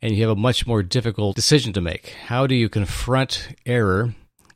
And 0.00 0.14
you 0.14 0.22
have 0.22 0.30
a 0.30 0.40
much 0.40 0.66
more 0.66 0.82
difficult 0.82 1.36
decision 1.36 1.74
to 1.74 1.82
make. 1.82 2.14
How 2.28 2.46
do 2.46 2.54
you 2.54 2.70
confront 2.70 3.54
error 3.66 4.14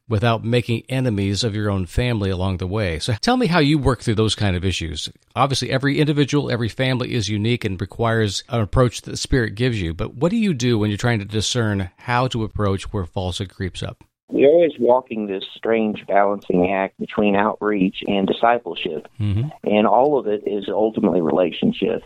without 0.08 0.42
making 0.42 0.84
enemies 0.88 1.44
of 1.44 1.54
your 1.54 1.70
own 1.70 1.84
family 1.84 2.30
along 2.30 2.58
the 2.58 2.66
way. 2.66 2.98
So 2.98 3.14
tell 3.20 3.38
me 3.38 3.46
how 3.46 3.58
you 3.58 3.78
work 3.78 4.02
through 4.02 4.16
those 4.16 4.34
kind 4.34 4.54
of 4.54 4.64
issues. 4.64 5.08
Obviously, 5.34 5.70
every 5.70 5.98
individual, 5.98 6.50
every 6.50 6.68
family 6.68 7.14
is 7.14 7.30
unique 7.30 7.64
and 7.64 7.80
requires 7.80 8.44
an 8.50 8.60
approach 8.60 9.02
that 9.02 9.10
the 9.10 9.16
Spirit 9.16 9.54
gives 9.54 9.80
you. 9.80 9.94
But 9.94 10.14
what 10.14 10.30
do 10.30 10.36
you 10.36 10.52
do 10.52 10.78
when 10.78 10.90
you're 10.90 10.98
trying 10.98 11.20
to 11.20 11.24
discern 11.24 11.90
how 11.96 12.26
to 12.28 12.44
approach 12.44 12.92
where 12.92 13.06
falsehood 13.06 13.48
creeps 13.48 13.82
up? 13.82 14.04
We're 14.34 14.50
always 14.50 14.72
walking 14.78 15.26
this 15.26 15.44
strange 15.54 16.04
balancing 16.06 16.72
act 16.72 16.98
between 16.98 17.36
outreach 17.36 18.02
and 18.06 18.26
discipleship. 18.26 19.08
Mm-hmm. 19.20 19.48
And 19.64 19.86
all 19.86 20.18
of 20.18 20.26
it 20.26 20.42
is 20.46 20.68
ultimately 20.68 21.20
relationship 21.20 22.02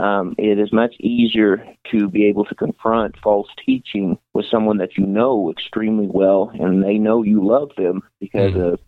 um, 0.00 0.34
it 0.38 0.58
is 0.58 0.72
much 0.72 0.94
easier 0.98 1.62
to 1.90 2.08
be 2.08 2.26
able 2.26 2.46
to 2.46 2.54
confront 2.54 3.18
false 3.18 3.48
teaching 3.64 4.18
with 4.32 4.46
someone 4.46 4.78
that 4.78 4.96
you 4.96 5.04
know 5.04 5.50
extremely 5.50 6.06
well 6.06 6.50
and 6.54 6.82
they 6.82 6.96
know 6.96 7.22
you 7.22 7.46
love 7.46 7.70
them 7.76 8.02
because 8.18 8.54
mm. 8.54 8.72
of 8.72 8.80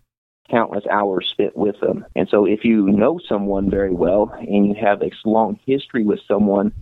countless 0.51 0.85
hours 0.91 1.29
spent 1.29 1.55
with 1.55 1.79
them. 1.81 2.07
And 2.17 2.29
so 2.31 2.47
if 2.47 2.65
you 2.65 2.87
know 2.87 3.21
someone 3.29 3.71
very 3.71 3.93
well 3.93 4.33
and 4.39 4.67
you 4.67 4.75
have 4.81 5.03
a 5.03 5.11
long 5.27 5.59
history 5.67 6.03
with 6.03 6.21
someone, 6.27 6.73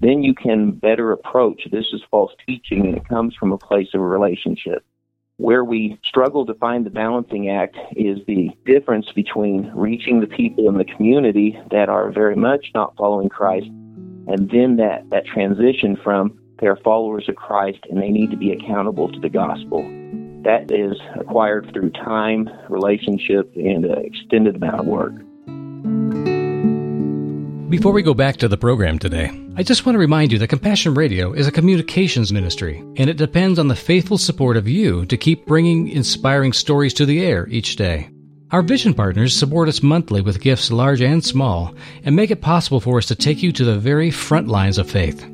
then 0.00 0.22
you 0.22 0.34
can 0.34 0.72
better 0.72 1.12
approach 1.12 1.68
this 1.70 1.86
is 1.92 2.02
false 2.10 2.32
teaching 2.46 2.86
and 2.86 2.96
it 2.96 3.08
comes 3.08 3.34
from 3.34 3.52
a 3.52 3.58
place 3.58 3.88
of 3.92 4.00
relationship. 4.00 4.84
Where 5.38 5.64
we 5.64 5.98
struggle 6.02 6.46
to 6.46 6.54
find 6.54 6.86
the 6.86 6.90
balancing 6.90 7.50
act 7.50 7.76
is 7.94 8.18
the 8.26 8.48
difference 8.64 9.12
between 9.14 9.70
reaching 9.74 10.20
the 10.20 10.26
people 10.26 10.66
in 10.66 10.78
the 10.78 10.84
community 10.84 11.60
that 11.70 11.90
are 11.90 12.10
very 12.10 12.34
much 12.34 12.70
not 12.74 12.96
following 12.96 13.28
Christ 13.28 13.66
and 13.66 14.50
then 14.50 14.76
that, 14.76 15.08
that 15.10 15.26
transition 15.26 15.96
from 16.02 16.38
they're 16.58 16.76
followers 16.76 17.28
of 17.28 17.36
Christ 17.36 17.80
and 17.90 18.00
they 18.00 18.08
need 18.08 18.30
to 18.30 18.36
be 18.38 18.50
accountable 18.50 19.12
to 19.12 19.20
the 19.20 19.28
gospel. 19.28 19.82
That 20.42 20.70
is 20.70 20.96
acquired 21.20 21.70
through 21.74 21.90
time, 21.90 22.48
relationship, 22.70 23.52
and 23.56 23.84
an 23.84 24.06
extended 24.06 24.56
amount 24.56 24.80
of 24.80 24.86
work. 24.86 25.12
Before 27.68 27.92
we 27.92 28.00
go 28.00 28.14
back 28.14 28.38
to 28.38 28.48
the 28.48 28.56
program 28.56 28.98
today, 28.98 29.45
I 29.58 29.62
just 29.62 29.86
want 29.86 29.94
to 29.94 30.00
remind 30.00 30.32
you 30.32 30.38
that 30.40 30.48
Compassion 30.48 30.92
Radio 30.92 31.32
is 31.32 31.46
a 31.46 31.50
communications 31.50 32.30
ministry, 32.30 32.80
and 32.98 33.08
it 33.08 33.16
depends 33.16 33.58
on 33.58 33.68
the 33.68 33.74
faithful 33.74 34.18
support 34.18 34.58
of 34.58 34.68
you 34.68 35.06
to 35.06 35.16
keep 35.16 35.46
bringing 35.46 35.88
inspiring 35.88 36.52
stories 36.52 36.92
to 36.92 37.06
the 37.06 37.24
air 37.24 37.48
each 37.48 37.76
day. 37.76 38.10
Our 38.50 38.60
vision 38.60 38.92
partners 38.92 39.34
support 39.34 39.70
us 39.70 39.82
monthly 39.82 40.20
with 40.20 40.42
gifts 40.42 40.70
large 40.70 41.00
and 41.00 41.24
small, 41.24 41.74
and 42.04 42.14
make 42.14 42.30
it 42.30 42.42
possible 42.42 42.80
for 42.80 42.98
us 42.98 43.06
to 43.06 43.14
take 43.14 43.42
you 43.42 43.50
to 43.52 43.64
the 43.64 43.78
very 43.78 44.10
front 44.10 44.46
lines 44.46 44.76
of 44.76 44.90
faith. 44.90 45.26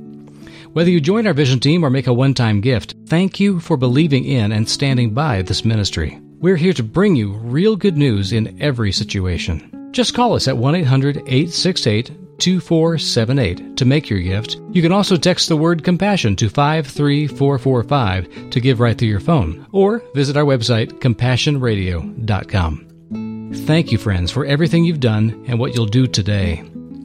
Whether 0.73 0.91
you 0.91 1.01
join 1.01 1.27
our 1.27 1.35
vision 1.35 1.59
team 1.59 1.85
or 1.85 1.91
make 1.91 2.07
a 2.07 2.15
one 2.15 2.33
time 2.33 2.61
gift, 2.61 2.95
thank 3.07 3.41
you 3.41 3.59
for 3.59 3.77
believing 3.77 4.25
in 4.25 4.53
and 4.53 4.69
standing 4.69 5.15
by 5.15 5.43
this 5.43 5.65
ministry. 5.65 6.21
We're 6.39 6.55
here 6.55 6.75
to 6.75 6.85
bring 6.85 7.17
you 7.17 7.33
real 7.33 7.75
good 7.75 7.97
news 7.97 8.33
in 8.33 8.63
every 8.63 8.93
situation. 8.93 9.91
Just 9.91 10.15
call 10.15 10.35
us 10.35 10.47
at 10.47 10.57
1 10.57 10.77
800 10.77 11.17
868 11.17 12.32
2478 12.43 13.77
to 13.77 13.85
make 13.85 14.11
your 14.11 14.19
gift. 14.19 14.61
You 14.73 14.83
can 14.83 14.91
also 14.91 15.17
text 15.17 15.49
the 15.49 15.57
word 15.57 15.85
compassion 15.85 16.35
to 16.37 16.49
53445 16.49 18.51
to 18.51 18.61
give 18.61 18.81
right 18.81 18.99
through 18.99 19.09
your 19.09 19.21
phone, 19.21 19.65
or 19.71 20.03
visit 20.15 20.37
our 20.37 20.45
website, 20.45 20.91
compassionradio.com. 20.95 23.53
Thank 23.67 23.93
you, 23.93 23.99
friends, 23.99 24.33
for 24.33 24.45
everything 24.45 24.85
you've 24.85 24.99
done 24.99 25.45
and 25.47 25.61
what 25.61 25.77
you'll 25.77 25.87
do 25.87 26.09
today. 26.09 26.65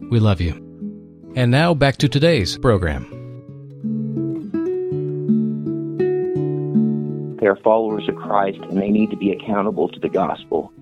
We 0.09 0.19
love 0.19 0.41
you. 0.41 0.53
And 1.35 1.51
now 1.51 1.75
back 1.75 1.97
to 1.97 2.09
today's 2.09 2.57
program. 2.57 3.13
They're 7.39 7.57
followers 7.57 8.09
of 8.09 8.15
Christ 8.15 8.57
and 8.57 8.81
they 8.81 8.89
need 8.89 9.11
to 9.11 9.17
be 9.17 9.31
accountable 9.31 9.87
to 9.89 9.99
the 9.99 10.09
gospel 10.09 10.73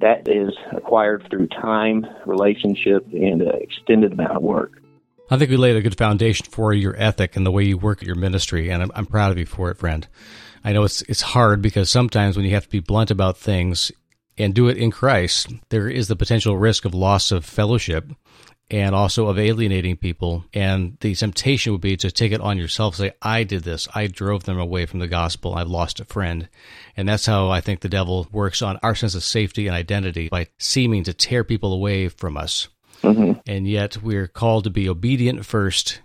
that 0.00 0.28
is 0.28 0.52
acquired 0.72 1.26
through 1.30 1.48
time, 1.48 2.06
relationship, 2.26 3.06
and 3.12 3.42
an 3.42 3.54
extended 3.60 4.12
amount 4.12 4.36
of 4.36 4.42
work. 4.42 4.80
I 5.30 5.38
think 5.38 5.50
we 5.50 5.56
laid 5.56 5.76
a 5.76 5.82
good 5.82 5.96
foundation 5.96 6.46
for 6.50 6.72
your 6.72 6.94
ethic 6.96 7.36
and 7.36 7.46
the 7.46 7.50
way 7.50 7.64
you 7.64 7.78
work 7.78 8.02
at 8.02 8.06
your 8.06 8.16
ministry, 8.16 8.70
and 8.70 8.82
I'm, 8.82 8.90
I'm 8.94 9.06
proud 9.06 9.32
of 9.32 9.38
you 9.38 9.46
for 9.46 9.70
it, 9.70 9.78
friend. 9.78 10.06
I 10.62 10.72
know 10.72 10.84
it's 10.84 11.02
it's 11.02 11.20
hard 11.20 11.60
because 11.60 11.90
sometimes 11.90 12.36
when 12.36 12.46
you 12.46 12.52
have 12.52 12.64
to 12.64 12.70
be 12.70 12.80
blunt 12.80 13.10
about 13.10 13.36
things 13.36 13.92
and 14.36 14.54
do 14.54 14.68
it 14.68 14.76
in 14.76 14.90
Christ, 14.90 15.52
there 15.68 15.88
is 15.88 16.08
the 16.08 16.16
potential 16.16 16.56
risk 16.56 16.84
of 16.84 16.94
loss 16.94 17.30
of 17.30 17.44
fellowship 17.44 18.10
and 18.70 18.94
also 18.94 19.28
of 19.28 19.38
alienating 19.38 19.96
people. 19.96 20.44
And 20.54 20.96
the 21.00 21.14
temptation 21.14 21.72
would 21.72 21.80
be 21.80 21.96
to 21.98 22.10
take 22.10 22.32
it 22.32 22.40
on 22.40 22.58
yourself, 22.58 22.96
say, 22.96 23.12
I 23.20 23.44
did 23.44 23.62
this. 23.62 23.88
I 23.94 24.06
drove 24.06 24.44
them 24.44 24.58
away 24.58 24.86
from 24.86 25.00
the 25.00 25.06
gospel. 25.06 25.54
I've 25.54 25.68
lost 25.68 26.00
a 26.00 26.04
friend. 26.04 26.48
And 26.96 27.08
that's 27.08 27.26
how 27.26 27.50
I 27.50 27.60
think 27.60 27.80
the 27.80 27.88
devil 27.88 28.26
works 28.32 28.62
on 28.62 28.78
our 28.82 28.94
sense 28.94 29.14
of 29.14 29.22
safety 29.22 29.66
and 29.66 29.76
identity 29.76 30.28
by 30.28 30.48
seeming 30.58 31.04
to 31.04 31.14
tear 31.14 31.44
people 31.44 31.72
away 31.72 32.08
from 32.08 32.36
us. 32.36 32.68
Mm-hmm. 33.02 33.40
And 33.46 33.68
yet 33.68 34.02
we're 34.02 34.28
called 34.28 34.64
to 34.64 34.70
be 34.70 34.88
obedient 34.88 35.44
first 35.44 36.00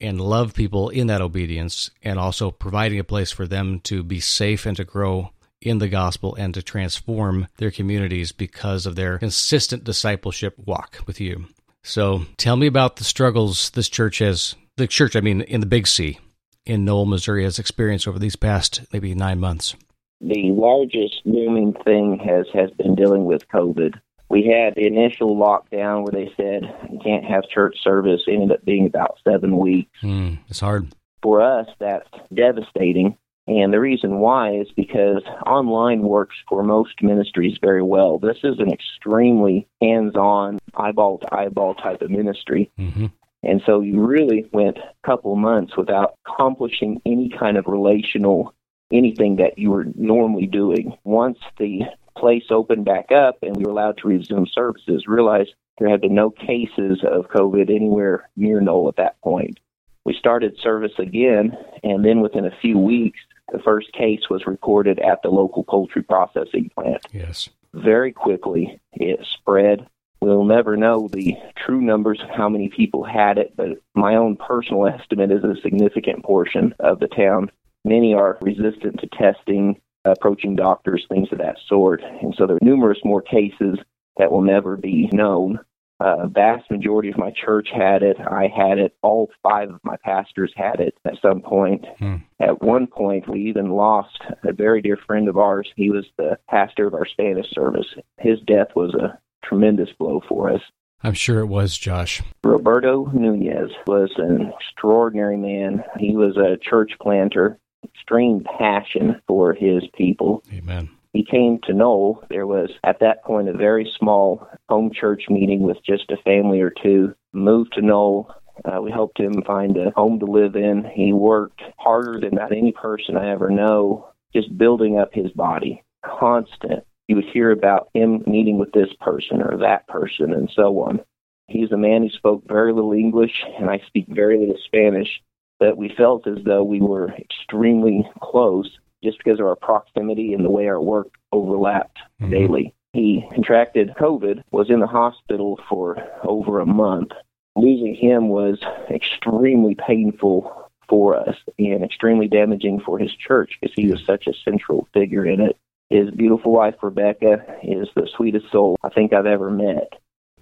and 0.00 0.20
love 0.20 0.52
people 0.52 0.90
in 0.90 1.06
that 1.06 1.22
obedience 1.22 1.90
and 2.02 2.18
also 2.18 2.50
providing 2.50 2.98
a 2.98 3.04
place 3.04 3.32
for 3.32 3.46
them 3.46 3.80
to 3.80 4.02
be 4.02 4.20
safe 4.20 4.66
and 4.66 4.76
to 4.76 4.84
grow 4.84 5.30
in 5.62 5.78
the 5.78 5.88
gospel 5.88 6.34
and 6.34 6.52
to 6.52 6.62
transform 6.62 7.48
their 7.56 7.70
communities 7.70 8.32
because 8.32 8.84
of 8.84 8.94
their 8.94 9.18
consistent 9.18 9.84
discipleship 9.84 10.54
walk 10.58 10.98
with 11.06 11.20
you. 11.20 11.46
So 11.86 12.26
tell 12.36 12.56
me 12.56 12.66
about 12.66 12.96
the 12.96 13.04
struggles 13.04 13.70
this 13.70 13.88
church 13.88 14.18
has, 14.18 14.56
the 14.76 14.88
church, 14.88 15.14
I 15.14 15.20
mean, 15.20 15.40
in 15.42 15.60
the 15.60 15.66
Big 15.66 15.86
C 15.86 16.18
in 16.64 16.84
Noel, 16.84 17.06
Missouri, 17.06 17.44
has 17.44 17.60
experienced 17.60 18.08
over 18.08 18.18
these 18.18 18.34
past 18.34 18.82
maybe 18.92 19.14
nine 19.14 19.38
months. 19.38 19.76
The 20.20 20.50
largest 20.50 21.22
looming 21.24 21.74
thing 21.84 22.18
has, 22.26 22.46
has 22.52 22.70
been 22.72 22.96
dealing 22.96 23.24
with 23.24 23.48
COVID. 23.48 24.00
We 24.28 24.46
had 24.46 24.74
the 24.74 24.86
initial 24.86 25.36
lockdown 25.36 26.02
where 26.02 26.12
they 26.12 26.32
said 26.36 26.62
you 26.90 26.98
can't 27.04 27.24
have 27.24 27.48
church 27.48 27.76
service. 27.84 28.22
It 28.26 28.32
ended 28.32 28.50
up 28.50 28.64
being 28.64 28.86
about 28.86 29.18
seven 29.22 29.56
weeks. 29.56 29.96
Mm, 30.02 30.38
it's 30.48 30.58
hard. 30.58 30.92
For 31.22 31.40
us, 31.40 31.68
that's 31.78 32.08
devastating. 32.34 33.16
And 33.48 33.72
the 33.72 33.80
reason 33.80 34.18
why 34.18 34.56
is 34.56 34.68
because 34.74 35.22
online 35.46 36.02
works 36.02 36.34
for 36.48 36.64
most 36.64 37.00
ministries 37.00 37.58
very 37.60 37.82
well. 37.82 38.18
This 38.18 38.38
is 38.42 38.58
an 38.58 38.72
extremely 38.72 39.68
hands 39.80 40.16
on, 40.16 40.58
eyeball 40.74 41.18
to 41.18 41.34
eyeball 41.34 41.74
type 41.74 42.02
of 42.02 42.10
ministry. 42.10 42.70
Mm-hmm. 42.78 43.06
And 43.44 43.62
so 43.64 43.80
you 43.80 44.04
really 44.04 44.48
went 44.52 44.78
a 44.78 45.06
couple 45.06 45.36
months 45.36 45.76
without 45.76 46.14
accomplishing 46.26 47.00
any 47.06 47.28
kind 47.28 47.56
of 47.56 47.66
relational 47.68 48.52
anything 48.92 49.36
that 49.36 49.58
you 49.58 49.70
were 49.70 49.86
normally 49.94 50.46
doing. 50.46 50.96
Once 51.04 51.38
the 51.58 51.82
place 52.16 52.44
opened 52.50 52.84
back 52.84 53.10
up 53.12 53.38
and 53.42 53.56
we 53.56 53.64
were 53.64 53.70
allowed 53.70 53.98
to 53.98 54.08
resume 54.08 54.46
services, 54.46 55.06
realized 55.06 55.54
there 55.78 55.88
had 55.88 56.00
been 56.00 56.14
no 56.14 56.30
cases 56.30 57.02
of 57.04 57.28
COVID 57.28 57.74
anywhere 57.74 58.28
near 58.36 58.60
Noel 58.60 58.88
at 58.88 58.96
that 58.96 59.20
point. 59.20 59.58
We 60.04 60.14
started 60.14 60.56
service 60.62 60.92
again, 60.98 61.56
and 61.82 62.04
then 62.04 62.20
within 62.20 62.46
a 62.46 62.56
few 62.62 62.78
weeks, 62.78 63.18
the 63.52 63.58
first 63.60 63.92
case 63.92 64.28
was 64.28 64.46
recorded 64.46 64.98
at 64.98 65.22
the 65.22 65.28
local 65.28 65.64
poultry 65.64 66.02
processing 66.02 66.70
plant. 66.74 67.06
Yes. 67.12 67.48
Very 67.74 68.12
quickly, 68.12 68.80
it 68.92 69.24
spread. 69.34 69.86
We'll 70.20 70.44
never 70.44 70.76
know 70.76 71.08
the 71.08 71.36
true 71.56 71.80
numbers 71.80 72.20
of 72.22 72.30
how 72.30 72.48
many 72.48 72.68
people 72.68 73.04
had 73.04 73.38
it, 73.38 73.54
but 73.56 73.78
my 73.94 74.16
own 74.16 74.36
personal 74.36 74.86
estimate 74.86 75.30
is 75.30 75.44
a 75.44 75.60
significant 75.60 76.24
portion 76.24 76.74
of 76.80 77.00
the 77.00 77.08
town. 77.08 77.50
Many 77.84 78.14
are 78.14 78.38
resistant 78.40 79.00
to 79.00 79.06
testing, 79.08 79.80
approaching 80.04 80.56
doctors, 80.56 81.06
things 81.08 81.28
of 81.32 81.38
that 81.38 81.58
sort. 81.68 82.02
And 82.02 82.34
so 82.36 82.46
there 82.46 82.56
are 82.56 82.64
numerous 82.64 82.98
more 83.04 83.22
cases 83.22 83.78
that 84.16 84.32
will 84.32 84.42
never 84.42 84.76
be 84.76 85.08
known. 85.12 85.60
Uh, 85.98 86.26
vast 86.26 86.70
majority 86.70 87.08
of 87.08 87.16
my 87.16 87.30
church 87.30 87.68
had 87.74 88.02
it. 88.02 88.18
I 88.20 88.48
had 88.54 88.78
it. 88.78 88.94
All 89.02 89.30
five 89.42 89.70
of 89.70 89.80
my 89.82 89.96
pastors 90.04 90.52
had 90.54 90.78
it 90.78 90.94
at 91.06 91.14
some 91.22 91.40
point. 91.40 91.86
Hmm. 91.98 92.16
At 92.38 92.62
one 92.62 92.86
point, 92.86 93.28
we 93.28 93.48
even 93.48 93.70
lost 93.70 94.20
a 94.44 94.52
very 94.52 94.82
dear 94.82 94.98
friend 95.06 95.28
of 95.28 95.38
ours. 95.38 95.68
He 95.74 95.90
was 95.90 96.04
the 96.18 96.38
pastor 96.50 96.86
of 96.86 96.94
our 96.94 97.06
Spanish 97.06 97.50
service. 97.50 97.86
His 98.18 98.40
death 98.40 98.68
was 98.76 98.94
a 98.94 99.18
tremendous 99.42 99.88
blow 99.98 100.22
for 100.28 100.50
us. 100.50 100.60
I'm 101.02 101.14
sure 101.14 101.40
it 101.40 101.46
was, 101.46 101.76
Josh. 101.78 102.22
Roberto 102.44 103.06
Nunez 103.06 103.70
was 103.86 104.10
an 104.16 104.52
extraordinary 104.54 105.36
man. 105.36 105.82
He 105.98 106.16
was 106.16 106.36
a 106.36 106.58
church 106.58 106.92
planter, 107.00 107.58
extreme 107.84 108.44
passion 108.58 109.20
for 109.26 109.54
his 109.54 109.84
people. 109.94 110.42
Amen 110.52 110.90
he 111.12 111.24
came 111.24 111.58
to 111.64 111.72
Noel, 111.72 112.24
there 112.28 112.46
was 112.46 112.70
at 112.84 113.00
that 113.00 113.24
point 113.24 113.48
a 113.48 113.52
very 113.52 113.90
small 113.98 114.46
home 114.68 114.90
church 114.92 115.24
meeting 115.28 115.62
with 115.62 115.78
just 115.84 116.10
a 116.10 116.16
family 116.18 116.60
or 116.60 116.70
two. 116.70 117.14
Moved 117.32 117.72
to 117.74 117.82
Noel. 117.82 118.34
Uh, 118.64 118.80
we 118.80 118.90
helped 118.90 119.18
him 119.18 119.42
find 119.46 119.76
a 119.76 119.90
home 119.90 120.18
to 120.20 120.26
live 120.26 120.56
in. 120.56 120.84
He 120.94 121.12
worked 121.12 121.62
harder 121.78 122.20
than 122.20 122.34
about 122.34 122.52
any 122.52 122.72
person 122.72 123.16
I 123.16 123.30
ever 123.30 123.50
know, 123.50 124.08
just 124.34 124.56
building 124.56 124.98
up 124.98 125.12
his 125.12 125.30
body. 125.32 125.82
Constant. 126.04 126.84
You 127.08 127.16
would 127.16 127.26
hear 127.32 127.50
about 127.50 127.88
him 127.94 128.22
meeting 128.26 128.58
with 128.58 128.72
this 128.72 128.92
person 129.00 129.40
or 129.40 129.58
that 129.58 129.86
person 129.88 130.32
and 130.32 130.50
so 130.54 130.80
on. 130.80 131.00
He's 131.48 131.70
a 131.70 131.76
man 131.76 132.02
who 132.02 132.10
spoke 132.10 132.42
very 132.46 132.72
little 132.72 132.92
English, 132.92 133.44
and 133.58 133.70
I 133.70 133.80
speak 133.86 134.06
very 134.08 134.38
little 134.38 134.58
Spanish, 134.64 135.22
but 135.60 135.76
we 135.76 135.94
felt 135.96 136.26
as 136.26 136.38
though 136.44 136.64
we 136.64 136.80
were 136.80 137.12
extremely 137.12 138.08
close 138.20 138.68
just 139.06 139.18
because 139.18 139.40
of 139.40 139.46
our 139.46 139.56
proximity 139.56 140.34
and 140.34 140.44
the 140.44 140.50
way 140.50 140.66
our 140.66 140.80
work 140.80 141.08
overlapped 141.32 141.98
mm-hmm. 142.20 142.30
daily. 142.30 142.74
He 142.92 143.24
contracted 143.32 143.94
COVID, 144.00 144.42
was 144.50 144.70
in 144.70 144.80
the 144.80 144.86
hospital 144.86 145.60
for 145.68 145.98
over 146.24 146.60
a 146.60 146.66
month. 146.66 147.12
Losing 147.54 147.94
him 147.94 148.28
was 148.28 148.58
extremely 148.90 149.74
painful 149.74 150.70
for 150.88 151.16
us 151.16 151.36
and 151.58 151.84
extremely 151.84 152.28
damaging 152.28 152.80
for 152.80 152.98
his 152.98 153.14
church 153.14 153.58
because 153.60 153.74
he 153.76 153.90
was 153.90 154.04
such 154.04 154.26
a 154.26 154.34
central 154.44 154.88
figure 154.92 155.26
in 155.26 155.40
it. 155.40 155.56
His 155.90 156.10
beautiful 156.10 156.52
wife, 156.52 156.74
Rebecca, 156.82 157.44
is 157.62 157.88
the 157.94 158.08
sweetest 158.16 158.50
soul 158.50 158.76
I 158.82 158.88
think 158.88 159.12
I've 159.12 159.26
ever 159.26 159.50
met. 159.50 159.92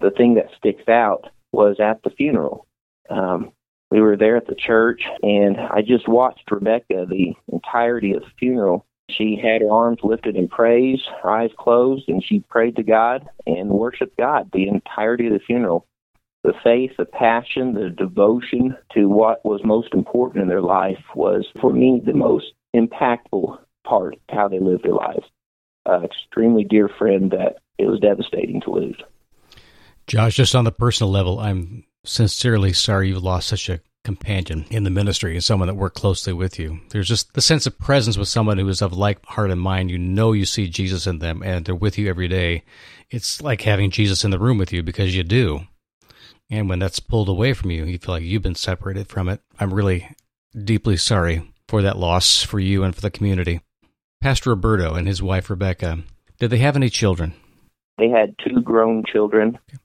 The 0.00 0.10
thing 0.10 0.34
that 0.34 0.50
sticks 0.56 0.88
out 0.88 1.28
was 1.52 1.80
at 1.80 2.02
the 2.02 2.10
funeral. 2.10 2.66
Um, 3.10 3.52
we 3.94 4.00
were 4.00 4.16
there 4.16 4.36
at 4.36 4.48
the 4.48 4.56
church, 4.56 5.02
and 5.22 5.56
I 5.56 5.80
just 5.80 6.08
watched 6.08 6.50
Rebecca 6.50 7.06
the 7.08 7.36
entirety 7.52 8.12
of 8.12 8.22
the 8.22 8.28
funeral. 8.40 8.84
She 9.08 9.38
had 9.40 9.60
her 9.60 9.70
arms 9.70 10.00
lifted 10.02 10.34
in 10.34 10.48
praise, 10.48 11.00
her 11.22 11.30
eyes 11.30 11.52
closed, 11.56 12.08
and 12.08 12.20
she 12.20 12.40
prayed 12.40 12.74
to 12.74 12.82
God 12.82 13.24
and 13.46 13.70
worshiped 13.70 14.16
God 14.16 14.50
the 14.52 14.66
entirety 14.66 15.28
of 15.28 15.34
the 15.34 15.38
funeral. 15.38 15.86
The 16.42 16.54
faith, 16.64 16.90
the 16.98 17.04
passion, 17.04 17.74
the 17.74 17.88
devotion 17.88 18.76
to 18.94 19.08
what 19.08 19.44
was 19.44 19.60
most 19.62 19.94
important 19.94 20.42
in 20.42 20.48
their 20.48 20.60
life 20.60 20.98
was, 21.14 21.46
for 21.60 21.72
me, 21.72 22.02
the 22.04 22.14
most 22.14 22.46
impactful 22.74 23.58
part 23.86 24.14
of 24.14 24.20
how 24.28 24.48
they 24.48 24.58
lived 24.58 24.82
their 24.82 24.94
lives. 24.94 25.24
Uh, 25.88 26.00
extremely 26.02 26.64
dear 26.64 26.88
friend 26.88 27.30
that 27.30 27.58
it 27.78 27.86
was 27.86 28.00
devastating 28.00 28.60
to 28.62 28.70
lose. 28.70 29.00
Josh, 30.08 30.34
just 30.34 30.56
on 30.56 30.64
the 30.64 30.72
personal 30.72 31.12
level, 31.12 31.38
I'm 31.38 31.84
sincerely 32.04 32.72
sorry 32.72 33.08
you 33.08 33.18
lost 33.18 33.48
such 33.48 33.68
a 33.68 33.80
companion 34.04 34.66
in 34.70 34.84
the 34.84 34.90
ministry 34.90 35.32
and 35.32 35.42
someone 35.42 35.66
that 35.66 35.74
worked 35.74 35.96
closely 35.96 36.32
with 36.32 36.58
you. 36.58 36.80
There's 36.90 37.08
just 37.08 37.32
the 37.32 37.40
sense 37.40 37.66
of 37.66 37.78
presence 37.78 38.18
with 38.18 38.28
someone 38.28 38.58
who 38.58 38.68
is 38.68 38.82
of 38.82 38.92
like 38.92 39.24
heart 39.24 39.50
and 39.50 39.60
mind. 39.60 39.90
You 39.90 39.98
know 39.98 40.32
you 40.32 40.44
see 40.44 40.68
Jesus 40.68 41.06
in 41.06 41.18
them 41.18 41.42
and 41.42 41.64
they're 41.64 41.74
with 41.74 41.98
you 41.98 42.08
every 42.08 42.28
day. 42.28 42.62
It's 43.10 43.40
like 43.40 43.62
having 43.62 43.90
Jesus 43.90 44.24
in 44.24 44.30
the 44.30 44.38
room 44.38 44.58
with 44.58 44.72
you 44.72 44.82
because 44.82 45.16
you 45.16 45.22
do. 45.22 45.66
And 46.50 46.68
when 46.68 46.78
that's 46.78 47.00
pulled 47.00 47.30
away 47.30 47.54
from 47.54 47.70
you, 47.70 47.84
you 47.84 47.98
feel 47.98 48.14
like 48.14 48.22
you've 48.22 48.42
been 48.42 48.54
separated 48.54 49.08
from 49.08 49.28
it. 49.28 49.40
I'm 49.58 49.72
really 49.72 50.08
deeply 50.62 50.98
sorry 50.98 51.50
for 51.66 51.80
that 51.80 51.98
loss 51.98 52.42
for 52.42 52.60
you 52.60 52.84
and 52.84 52.94
for 52.94 53.00
the 53.00 53.10
community. 53.10 53.62
Pastor 54.20 54.50
Roberto 54.50 54.94
and 54.94 55.08
his 55.08 55.22
wife 55.22 55.48
Rebecca, 55.48 56.00
did 56.38 56.50
they 56.50 56.58
have 56.58 56.76
any 56.76 56.90
children? 56.90 57.34
They 57.96 58.08
had 58.08 58.34
two 58.38 58.60
grown 58.60 59.04
children. 59.10 59.58
Okay 59.70 59.78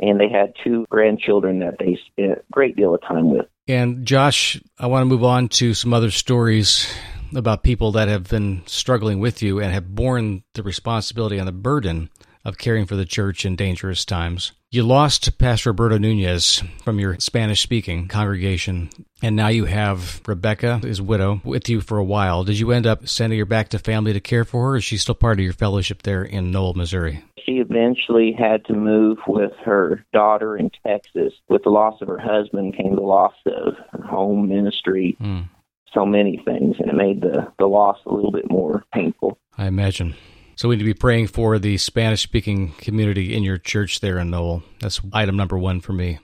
and 0.00 0.20
they 0.20 0.28
had 0.28 0.52
two 0.62 0.86
grandchildren 0.90 1.60
that 1.60 1.76
they 1.78 1.98
spent 2.06 2.38
a 2.38 2.42
great 2.52 2.76
deal 2.76 2.94
of 2.94 3.02
time 3.02 3.30
with. 3.30 3.46
And 3.68 4.06
Josh, 4.06 4.60
I 4.78 4.86
want 4.86 5.02
to 5.02 5.06
move 5.06 5.24
on 5.24 5.48
to 5.48 5.74
some 5.74 5.92
other 5.92 6.10
stories 6.10 6.92
about 7.34 7.62
people 7.62 7.92
that 7.92 8.08
have 8.08 8.28
been 8.28 8.62
struggling 8.66 9.18
with 9.18 9.42
you 9.42 9.60
and 9.60 9.72
have 9.72 9.94
borne 9.94 10.44
the 10.54 10.62
responsibility 10.62 11.38
and 11.38 11.48
the 11.48 11.52
burden 11.52 12.10
of 12.46 12.58
caring 12.58 12.86
for 12.86 12.94
the 12.94 13.04
church 13.04 13.44
in 13.44 13.56
dangerous 13.56 14.04
times. 14.04 14.52
You 14.70 14.84
lost 14.84 15.36
Pastor 15.36 15.70
Roberto 15.70 15.98
Nunez 15.98 16.62
from 16.84 17.00
your 17.00 17.18
Spanish 17.18 17.60
speaking 17.60 18.06
congregation, 18.06 18.88
and 19.20 19.34
now 19.34 19.48
you 19.48 19.64
have 19.64 20.20
Rebecca, 20.26 20.78
his 20.78 21.02
widow, 21.02 21.40
with 21.44 21.68
you 21.68 21.80
for 21.80 21.98
a 21.98 22.04
while. 22.04 22.44
Did 22.44 22.58
you 22.58 22.70
end 22.70 22.86
up 22.86 23.08
sending 23.08 23.38
her 23.40 23.44
back 23.44 23.70
to 23.70 23.80
family 23.80 24.12
to 24.12 24.20
care 24.20 24.44
for 24.44 24.62
her, 24.62 24.74
or 24.74 24.76
is 24.76 24.84
she 24.84 24.96
still 24.96 25.16
part 25.16 25.40
of 25.40 25.44
your 25.44 25.54
fellowship 25.54 26.02
there 26.02 26.22
in 26.22 26.52
Noel, 26.52 26.74
Missouri? 26.74 27.24
She 27.44 27.54
eventually 27.54 28.32
had 28.38 28.64
to 28.66 28.74
move 28.74 29.18
with 29.26 29.52
her 29.64 30.04
daughter 30.12 30.56
in 30.56 30.70
Texas. 30.86 31.32
With 31.48 31.64
the 31.64 31.70
loss 31.70 32.00
of 32.00 32.08
her 32.08 32.18
husband 32.18 32.76
came 32.76 32.94
the 32.94 33.02
loss 33.02 33.34
of 33.46 33.74
her 33.90 34.06
home 34.06 34.48
ministry, 34.48 35.16
mm. 35.20 35.48
so 35.92 36.06
many 36.06 36.40
things, 36.44 36.76
and 36.78 36.90
it 36.90 36.94
made 36.94 37.22
the, 37.22 37.52
the 37.58 37.66
loss 37.66 37.98
a 38.06 38.14
little 38.14 38.32
bit 38.32 38.48
more 38.48 38.84
painful. 38.92 39.36
I 39.58 39.66
imagine. 39.66 40.14
So 40.56 40.70
we 40.70 40.76
need 40.76 40.80
to 40.80 40.86
be 40.86 40.94
praying 40.94 41.26
for 41.26 41.58
the 41.58 41.76
Spanish 41.76 42.22
speaking 42.22 42.72
community 42.78 43.34
in 43.36 43.42
your 43.42 43.58
church 43.58 44.00
there 44.00 44.18
in 44.18 44.30
Noel. 44.30 44.62
That's 44.80 45.02
item 45.12 45.36
number 45.36 45.58
one 45.58 45.82
for 45.82 45.92
me. 45.92 46.18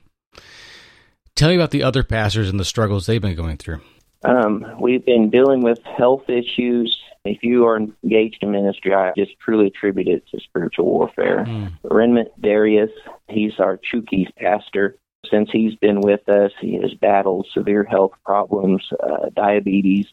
Tell 1.35 1.51
me 1.51 1.55
about 1.55 1.71
the 1.71 1.83
other 1.83 2.03
pastors 2.03 2.49
and 2.49 2.59
the 2.59 2.65
struggles 2.65 3.05
they've 3.05 3.21
been 3.21 3.35
going 3.35 3.59
through. 3.59 3.83
Um, 4.25 4.65
we've 4.81 5.05
been 5.05 5.29
dealing 5.29 5.61
with 5.63 5.79
health 5.85 6.31
issues. 6.31 6.99
If 7.27 7.43
you 7.43 7.67
are 7.67 7.77
engaged 7.77 8.39
in 8.43 8.53
ministry, 8.53 8.95
I 8.95 9.13
just 9.17 9.39
truly 9.39 9.67
attribute 9.67 10.09
it 10.09 10.27
to 10.29 10.41
spiritual 10.41 10.87
warfare. 10.87 11.45
Mm. 11.45 12.31
Darius, 12.41 12.91
he's 13.29 13.59
our 13.59 13.79
Chuukese 13.79 14.35
pastor. 14.37 14.97
Since 15.31 15.51
he's 15.53 15.75
been 15.77 16.01
with 16.01 16.27
us, 16.31 16.53
he 16.59 16.77
has 16.77 16.95
battled 16.95 17.49
severe 17.53 17.85
health 17.85 18.13
problems, 18.25 18.83
uh, 18.99 19.29
diabetes, 19.35 20.07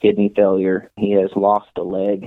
kidney 0.00 0.32
failure. 0.34 0.90
He 0.96 1.12
has 1.12 1.30
lost 1.36 1.70
a 1.76 1.82
leg 1.82 2.26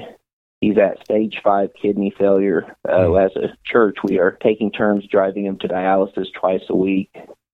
He's 0.61 0.77
at 0.77 1.03
stage 1.03 1.41
five 1.43 1.71
kidney 1.79 2.13
failure. 2.17 2.75
Uh, 2.87 3.07
hmm. 3.07 3.17
as 3.17 3.35
a 3.35 3.57
church, 3.65 3.97
we 4.03 4.19
are 4.19 4.37
taking 4.43 4.71
turns 4.71 5.05
driving 5.07 5.45
him 5.45 5.57
to 5.59 5.67
dialysis 5.67 6.27
twice 6.39 6.61
a 6.69 6.75
week. 6.75 7.11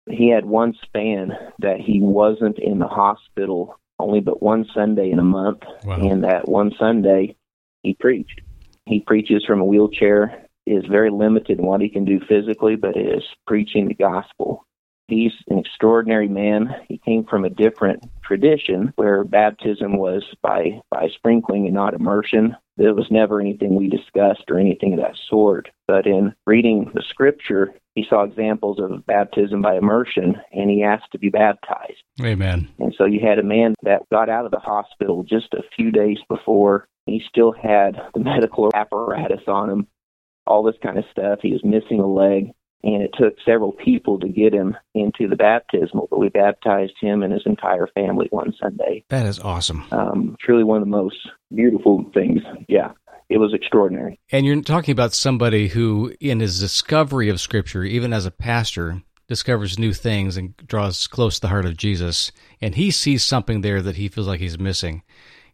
He 0.10 0.30
had 0.30 0.46
one 0.46 0.74
span 0.84 1.34
that 1.60 1.80
he 1.80 2.00
wasn't 2.02 2.60
in 2.60 2.80
the 2.80 2.88
hospital 2.88 3.78
only 4.00 4.20
but 4.20 4.42
one 4.42 4.66
Sunday 4.74 5.12
in 5.12 5.20
a 5.20 5.24
month. 5.24 5.62
Wow. 5.84 5.96
And 5.96 6.24
that 6.24 6.48
one 6.48 6.72
Sunday, 6.80 7.36
he 7.84 7.94
preached. 7.94 8.42
He 8.86 9.00
preaches 9.00 9.46
from 9.46 9.62
a 9.62 9.66
wheelchair, 9.66 10.48
is 10.66 10.86
very 10.86 11.10
limited 11.10 11.60
in 11.60 11.66
what 11.66 11.82
he 11.82 11.90
can 11.90 12.06
do 12.06 12.20
physically, 12.28 12.76
but 12.76 12.98
is 12.98 13.24
preaching 13.48 13.88
the 13.88 13.94
gospel. 13.94 14.66
He's 15.14 15.34
an 15.48 15.60
extraordinary 15.60 16.28
man. 16.28 16.74
He 16.88 16.98
came 16.98 17.24
from 17.24 17.46
a 17.46 17.50
different 17.50 18.04
tradition 18.24 18.94
where 18.96 19.24
baptism 19.24 19.98
was 19.98 20.24
by, 20.42 20.82
by 20.90 21.10
sprinkling 21.14 21.66
and 21.66 21.76
not 21.76 21.94
immersion. 21.94 22.56
There 22.78 22.96
was 22.96 23.06
never 23.12 23.40
anything 23.40 23.76
we 23.76 23.90
discussed 23.90 24.46
or 24.50 24.58
anything 24.58 24.94
of 24.94 25.00
that 25.02 25.16
sort. 25.30 25.70
But 25.88 26.08
in 26.08 26.34
reading 26.48 26.92
the 26.96 27.04
scripture, 27.08 27.76
he 27.94 28.08
saw 28.10 28.24
examples 28.24 28.80
of 28.80 29.06
baptism 29.06 29.62
by 29.62 29.76
immersion 29.76 30.42
and 30.52 30.72
he 30.72 30.82
asked 30.82 31.12
to 31.12 31.20
be 31.20 31.30
baptized. 31.30 32.02
Amen. 32.20 32.70
And 32.80 32.96
so 32.98 33.06
you 33.06 33.20
had 33.20 33.38
a 33.38 33.44
man 33.44 33.76
that 33.84 34.10
got 34.12 34.30
out 34.30 34.46
of 34.46 34.52
the 34.52 34.58
hospital 34.58 35.24
just 35.24 35.54
a 35.54 35.62
few 35.76 35.92
days 35.92 36.18
before. 36.28 36.88
He 37.06 37.22
still 37.30 37.52
had 37.52 38.02
the 38.16 38.20
medical 38.20 38.72
apparatus 38.74 39.44
on 39.48 39.70
him, 39.70 39.88
all 40.48 40.64
this 40.64 40.82
kind 40.82 40.98
of 40.98 41.06
stuff. 41.12 41.40
He 41.44 41.52
was 41.52 41.64
missing 41.64 42.00
a 42.00 42.08
leg 42.08 42.54
and 42.84 43.02
it 43.02 43.12
took 43.18 43.36
several 43.46 43.72
people 43.72 44.20
to 44.20 44.28
get 44.28 44.54
him 44.54 44.76
into 44.94 45.28
the 45.28 45.36
baptismal, 45.36 46.08
but 46.10 46.20
we 46.20 46.30
baptized 46.30 46.94
him 47.00 47.24
and 47.24 47.32
his 47.32 47.44
entire 47.46 47.88
family 47.88 48.28
one 48.32 48.54
Sunday. 48.62 49.06
That 49.10 49.26
is 49.26 49.40
awesome. 49.40 49.86
Um, 49.92 50.36
truly 50.40 50.64
one 50.64 50.78
of 50.78 50.84
the 50.84 50.92
most 50.92 51.18
beautiful 51.54 52.10
things. 52.14 52.42
Yeah, 52.68 52.92
it 53.30 53.38
was 53.38 53.54
extraordinary. 53.54 54.20
And 54.32 54.46
you're 54.46 54.62
talking 54.62 54.92
about 54.92 55.14
somebody 55.14 55.70
who, 55.70 56.14
in 56.20 56.40
his 56.40 56.60
discovery 56.60 57.30
of 57.30 57.40
Scripture, 57.40 57.84
even 57.84 58.12
as 58.14 58.26
a 58.26 58.32
pastor, 58.32 59.02
discovers 59.28 59.80
new 59.80 59.94
things 59.94 60.38
and 60.38 60.56
draws 60.58 61.08
close 61.08 61.36
to 61.36 61.42
the 61.42 61.48
heart 61.48 61.66
of 61.66 61.78
Jesus, 61.78 62.32
and 62.62 62.76
he 62.76 62.92
sees 62.92 63.24
something 63.24 63.62
there 63.62 63.82
that 63.82 63.96
he 63.96 64.10
feels 64.10 64.28
like 64.28 64.40
he's 64.40 64.60
missing. 64.60 65.04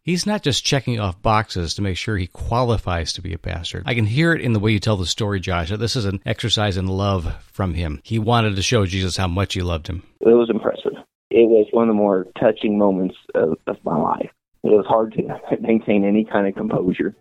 He's 0.02 0.26
not 0.26 0.44
just 0.44 0.66
checking 0.66 1.00
off 1.00 1.22
boxes 1.22 1.74
to 1.76 1.82
make 1.82 1.98
sure 1.98 2.18
he 2.18 2.28
qualifies 2.28 3.14
to 3.14 3.22
be 3.22 3.34
a 3.34 3.38
pastor. 3.38 3.84
I 3.86 3.94
can 3.94 4.06
hear 4.06 4.34
it 4.34 4.42
in 4.42 4.54
the 4.54 4.60
way 4.60 4.72
you 4.72 4.80
tell 4.80 4.98
the 4.98 5.06
story, 5.06 5.40
Josh, 5.40 5.70
that 5.70 5.78
this 5.78 5.96
is 5.96 6.06
an 6.06 6.22
exercise 6.26 6.78
in 6.78 6.88
love 6.88 7.36
from 7.52 7.74
him. 7.74 8.02
He 8.04 8.18
wanted 8.18 8.56
to 8.56 8.62
show 8.62 8.86
Jesus 8.86 9.18
how 9.18 9.28
much 9.28 9.54
he 9.54 9.62
loved 9.62 9.88
him. 9.88 10.04
It 10.22 10.30
was 10.30 10.50
impressive. 10.50 10.94
It 11.30 11.48
was 11.48 11.68
one 11.72 11.90
of 11.90 11.96
the 11.96 12.02
more 12.02 12.26
touching 12.40 12.78
moments 12.78 13.16
of, 13.36 13.58
of 13.68 13.78
my 13.84 13.96
life. 13.96 14.32
It 14.64 14.70
was 14.70 14.86
hard 14.88 15.14
to 15.14 15.22
maintain 15.62 16.04
any 16.04 16.26
kind 16.26 16.48
of 16.48 16.56
composure 16.56 17.16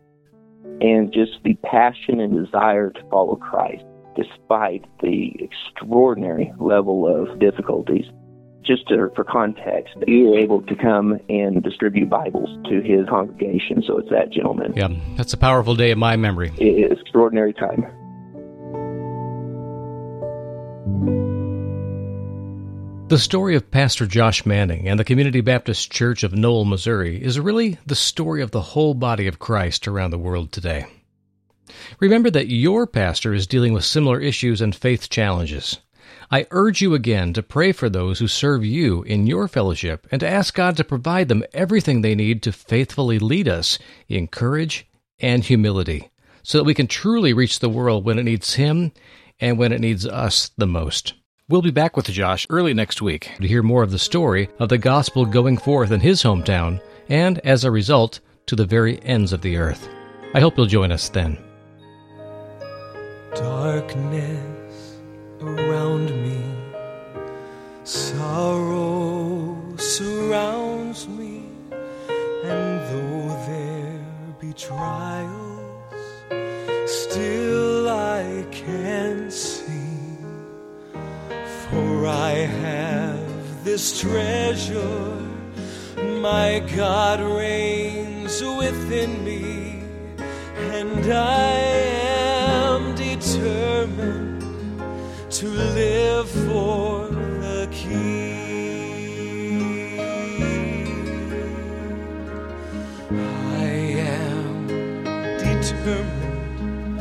and 0.81 1.13
just 1.13 1.33
the 1.45 1.55
passion 1.65 2.21
and 2.21 2.45
desire 2.45 2.91
to 2.91 3.01
follow 3.11 3.37
Christ 3.37 3.85
despite 4.17 4.85
the 5.01 5.33
extraordinary 5.41 6.53
level 6.59 7.07
of 7.07 7.39
difficulties. 7.39 8.07
Just 8.65 8.87
to, 8.89 9.11
for 9.17 9.25
context, 9.25 9.95
you 10.07 10.27
were 10.27 10.39
able 10.39 10.61
to 10.63 10.75
come 10.77 11.19
and 11.29 11.63
distribute 11.63 12.11
Bibles 12.11 12.51
to 12.69 12.83
his 12.83 13.09
congregation. 13.09 13.83
So 13.87 13.99
it's 13.99 14.11
that 14.11 14.31
gentleman. 14.31 14.75
Yeah, 14.77 14.89
that's 15.17 15.33
a 15.33 15.39
powerful 15.39 15.75
day 15.75 15.91
in 15.91 15.99
my 15.99 16.17
memory. 16.17 16.53
It 16.59 16.93
is 16.93 17.01
extraordinary 17.01 17.55
time. 17.55 17.87
The 23.09 23.19
story 23.19 23.57
of 23.57 23.71
Pastor 23.71 24.07
Josh 24.07 24.45
Manning 24.45 24.87
and 24.87 25.01
the 25.01 25.05
Community 25.05 25.41
Baptist 25.41 25.91
Church 25.91 26.23
of 26.23 26.35
Noel, 26.35 26.67
Missouri 26.67 27.23
is 27.23 27.41
really 27.41 27.79
the 27.87 27.95
story 27.95 28.43
of 28.43 28.51
the 28.51 28.61
whole 28.61 28.93
body 28.93 29.27
of 29.27 29.39
Christ 29.39 29.89
around 29.89 30.11
the 30.11 30.19
world 30.19 30.53
today. 30.53 30.85
Remember 32.01 32.29
that 32.29 32.49
your 32.49 32.87
pastor 32.87 33.33
is 33.33 33.47
dealing 33.47 33.73
with 33.73 33.87
similar 33.87 34.21
issues 34.21 34.61
and 34.61 34.77
faith 34.77 35.09
challenges. 35.09 35.79
I 36.31 36.47
urge 36.51 36.81
you 36.81 36.95
again 36.95 37.33
to 37.33 37.43
pray 37.43 37.73
for 37.73 37.89
those 37.89 38.19
who 38.19 38.29
serve 38.29 38.65
you 38.65 39.03
in 39.03 39.27
your 39.27 39.49
fellowship 39.49 40.07
and 40.11 40.21
to 40.21 40.29
ask 40.29 40.55
God 40.55 40.77
to 40.77 40.85
provide 40.85 41.29
them 41.29 41.45
everything 41.53 42.03
they 42.03 42.15
need 42.15 42.43
to 42.43 42.53
faithfully 42.53 43.19
lead 43.19 43.49
us 43.49 43.79
in 44.09 44.29
courage 44.29 44.87
and 45.21 45.45
humility 45.45 46.11
so 46.43 46.59
that 46.59 46.65
we 46.65 46.75
can 46.75 46.87
truly 46.87 47.33
reach 47.33 47.59
the 47.59 47.69
world 47.69 48.05
when 48.05 48.19
it 48.19 48.25
needs 48.25 48.55
Him 48.55 48.93
and 49.41 49.59
when 49.59 49.73
it 49.73 49.81
needs 49.81 50.07
us 50.07 50.51
the 50.57 50.67
most. 50.67 51.15
We'll 51.49 51.63
be 51.63 51.71
back 51.71 51.97
with 51.97 52.07
Josh 52.07 52.47
early 52.51 52.75
next 52.75 53.01
week 53.01 53.31
to 53.41 53.49
hear 53.49 53.63
more 53.63 53.83
of 53.83 53.91
the 53.91 53.99
story 53.99 54.51
of 54.59 54.69
the 54.69 54.77
gospel 54.77 55.25
going 55.25 55.57
forth 55.57 55.91
in 55.91 56.01
his 56.01 56.23
hometown 56.23 56.81
and, 57.09 57.39
as 57.39 57.65
a 57.65 57.71
result, 57.71 58.21
to 58.47 58.57
the 58.57 58.67
very 58.67 59.03
ends 59.03 59.33
of 59.33 59.41
the 59.41 59.57
earth. 59.57 59.89
I 60.35 60.41
hope 60.41 60.59
you'll 60.59 60.67
join 60.67 60.93
us 60.93 61.09
then. 61.09 61.39
Darkness 63.35 64.58
around 65.43 66.11
me, 66.11 66.43
sorrow 67.85 69.57
surrounds 69.77 71.07
me, 71.09 71.45
and 72.45 72.81
though 72.91 73.29
there 73.47 74.05
be 74.41 74.53
trials, 74.53 75.95
still 76.87 77.89
I 77.89 78.45
can 78.51 79.31
see. 79.31 80.17
For 81.71 82.07
I 82.07 82.31
have 82.31 83.65
this 83.65 84.01
treasure, 84.01 85.17
my 86.21 86.63
God 86.77 87.21
reigns 87.21 88.43
within 88.43 89.25
me, 89.25 89.83
and 90.73 91.13
I 91.13 91.51
am 91.51 92.95
determined 92.95 93.78
live 95.59 96.29
for 96.47 97.09
the 97.09 97.69
King. 97.71 98.37
I 103.11 103.65
am 104.15 104.67
determined 105.39 106.99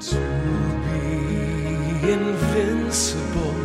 to 0.00 0.20
be 0.84 2.12
invincible 2.12 3.56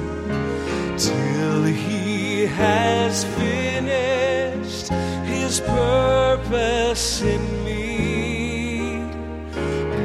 till 0.98 1.63
he 1.63 2.46
has 2.46 3.26
finished 3.26 4.88
his 5.26 5.60
purpose 5.60 7.22
in 7.22 7.41
me, 7.65 9.02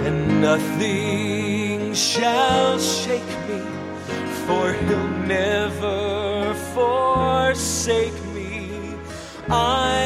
and 0.07 0.41
nothing 0.41 1.95
shall 1.95 2.79
shake 2.79 3.26
for 4.47 4.73
he'll 4.73 5.09
never 5.27 6.55
forsake 6.75 8.15
me. 8.35 8.95
I 9.49 10.06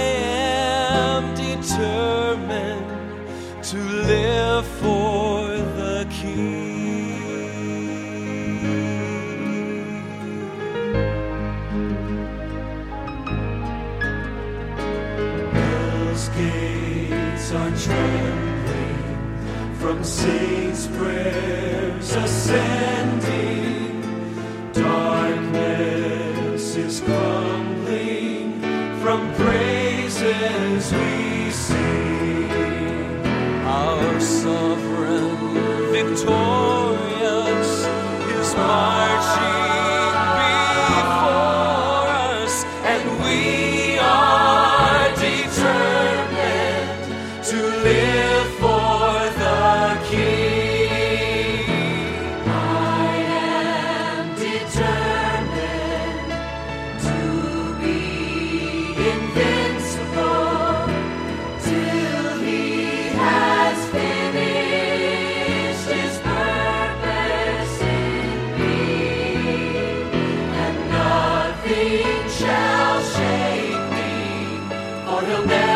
shall 72.40 73.02
shake 73.02 73.86
me, 73.92 74.58
for 75.04 75.26
he'll 75.26 75.44
never. 75.44 75.69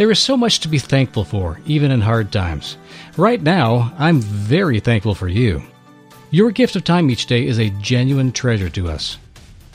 There 0.00 0.10
is 0.10 0.18
so 0.18 0.34
much 0.34 0.60
to 0.60 0.68
be 0.68 0.78
thankful 0.78 1.24
for, 1.24 1.60
even 1.66 1.90
in 1.90 2.00
hard 2.00 2.32
times. 2.32 2.78
Right 3.18 3.42
now, 3.42 3.92
I'm 3.98 4.22
very 4.22 4.80
thankful 4.80 5.14
for 5.14 5.28
you. 5.28 5.62
Your 6.30 6.50
gift 6.52 6.74
of 6.74 6.84
time 6.84 7.10
each 7.10 7.26
day 7.26 7.46
is 7.46 7.58
a 7.58 7.68
genuine 7.82 8.32
treasure 8.32 8.70
to 8.70 8.88
us. 8.88 9.18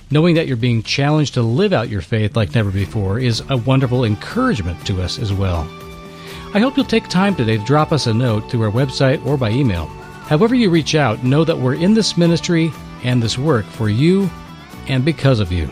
Knowing 0.10 0.34
that 0.34 0.48
you're 0.48 0.58
being 0.58 0.82
challenged 0.82 1.36
to 1.36 1.44
live 1.44 1.74
out 1.74 1.90
your 1.90 2.02
faith 2.02 2.36
like 2.36 2.56
never 2.56 2.72
before 2.72 3.20
is 3.20 3.44
a 3.52 3.58
wonderful 3.58 4.04
encouragement 4.04 4.84
to 4.88 5.00
us 5.00 5.20
as 5.20 5.32
well. 5.32 5.60
I 6.56 6.60
hope 6.60 6.76
you'll 6.76 6.88
take 6.88 7.08
time 7.08 7.36
today 7.36 7.58
to 7.58 7.64
drop 7.64 7.92
us 7.92 8.08
a 8.08 8.14
note 8.16 8.50
through 8.50 8.64
our 8.64 8.72
website 8.72 9.24
or 9.28 9.38
by 9.38 9.52
email. 9.52 9.86
However, 9.86 10.56
you 10.56 10.72
reach 10.72 10.96
out, 10.96 11.24
know 11.24 11.44
that 11.44 11.60
we're 11.60 11.76
in 11.76 11.94
this 11.94 12.18
ministry 12.18 12.72
and 13.04 13.22
this 13.22 13.38
work 13.38 13.66
for 13.68 13.90
you 13.90 14.28
and 14.88 15.06
because 15.06 15.40
of 15.40 15.52
you. 15.52 15.70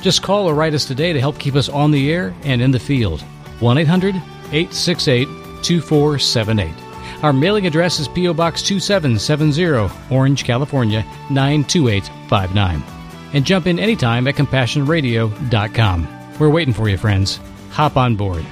Just 0.00 0.24
call 0.24 0.50
or 0.50 0.56
write 0.56 0.74
us 0.74 0.86
today 0.86 1.12
to 1.12 1.20
help 1.20 1.38
keep 1.38 1.54
us 1.54 1.68
on 1.68 1.92
the 1.92 2.12
air 2.12 2.34
and 2.42 2.60
in 2.60 2.72
the 2.72 2.80
field. 2.80 3.22
1 3.60 3.78
800 3.78 4.14
868 4.52 5.26
2478. 5.62 6.74
Our 7.22 7.32
mailing 7.32 7.66
address 7.66 8.00
is 8.00 8.08
P.O. 8.08 8.34
Box 8.34 8.62
2770, 8.62 9.94
Orange, 10.10 10.44
California 10.44 11.04
92859. 11.30 12.82
And 13.32 13.44
jump 13.46 13.66
in 13.66 13.78
anytime 13.78 14.26
at 14.26 14.34
CompassionRadio.com. 14.34 16.08
We're 16.38 16.50
waiting 16.50 16.74
for 16.74 16.88
you, 16.88 16.98
friends. 16.98 17.38
Hop 17.70 17.96
on 17.96 18.16
board. 18.16 18.44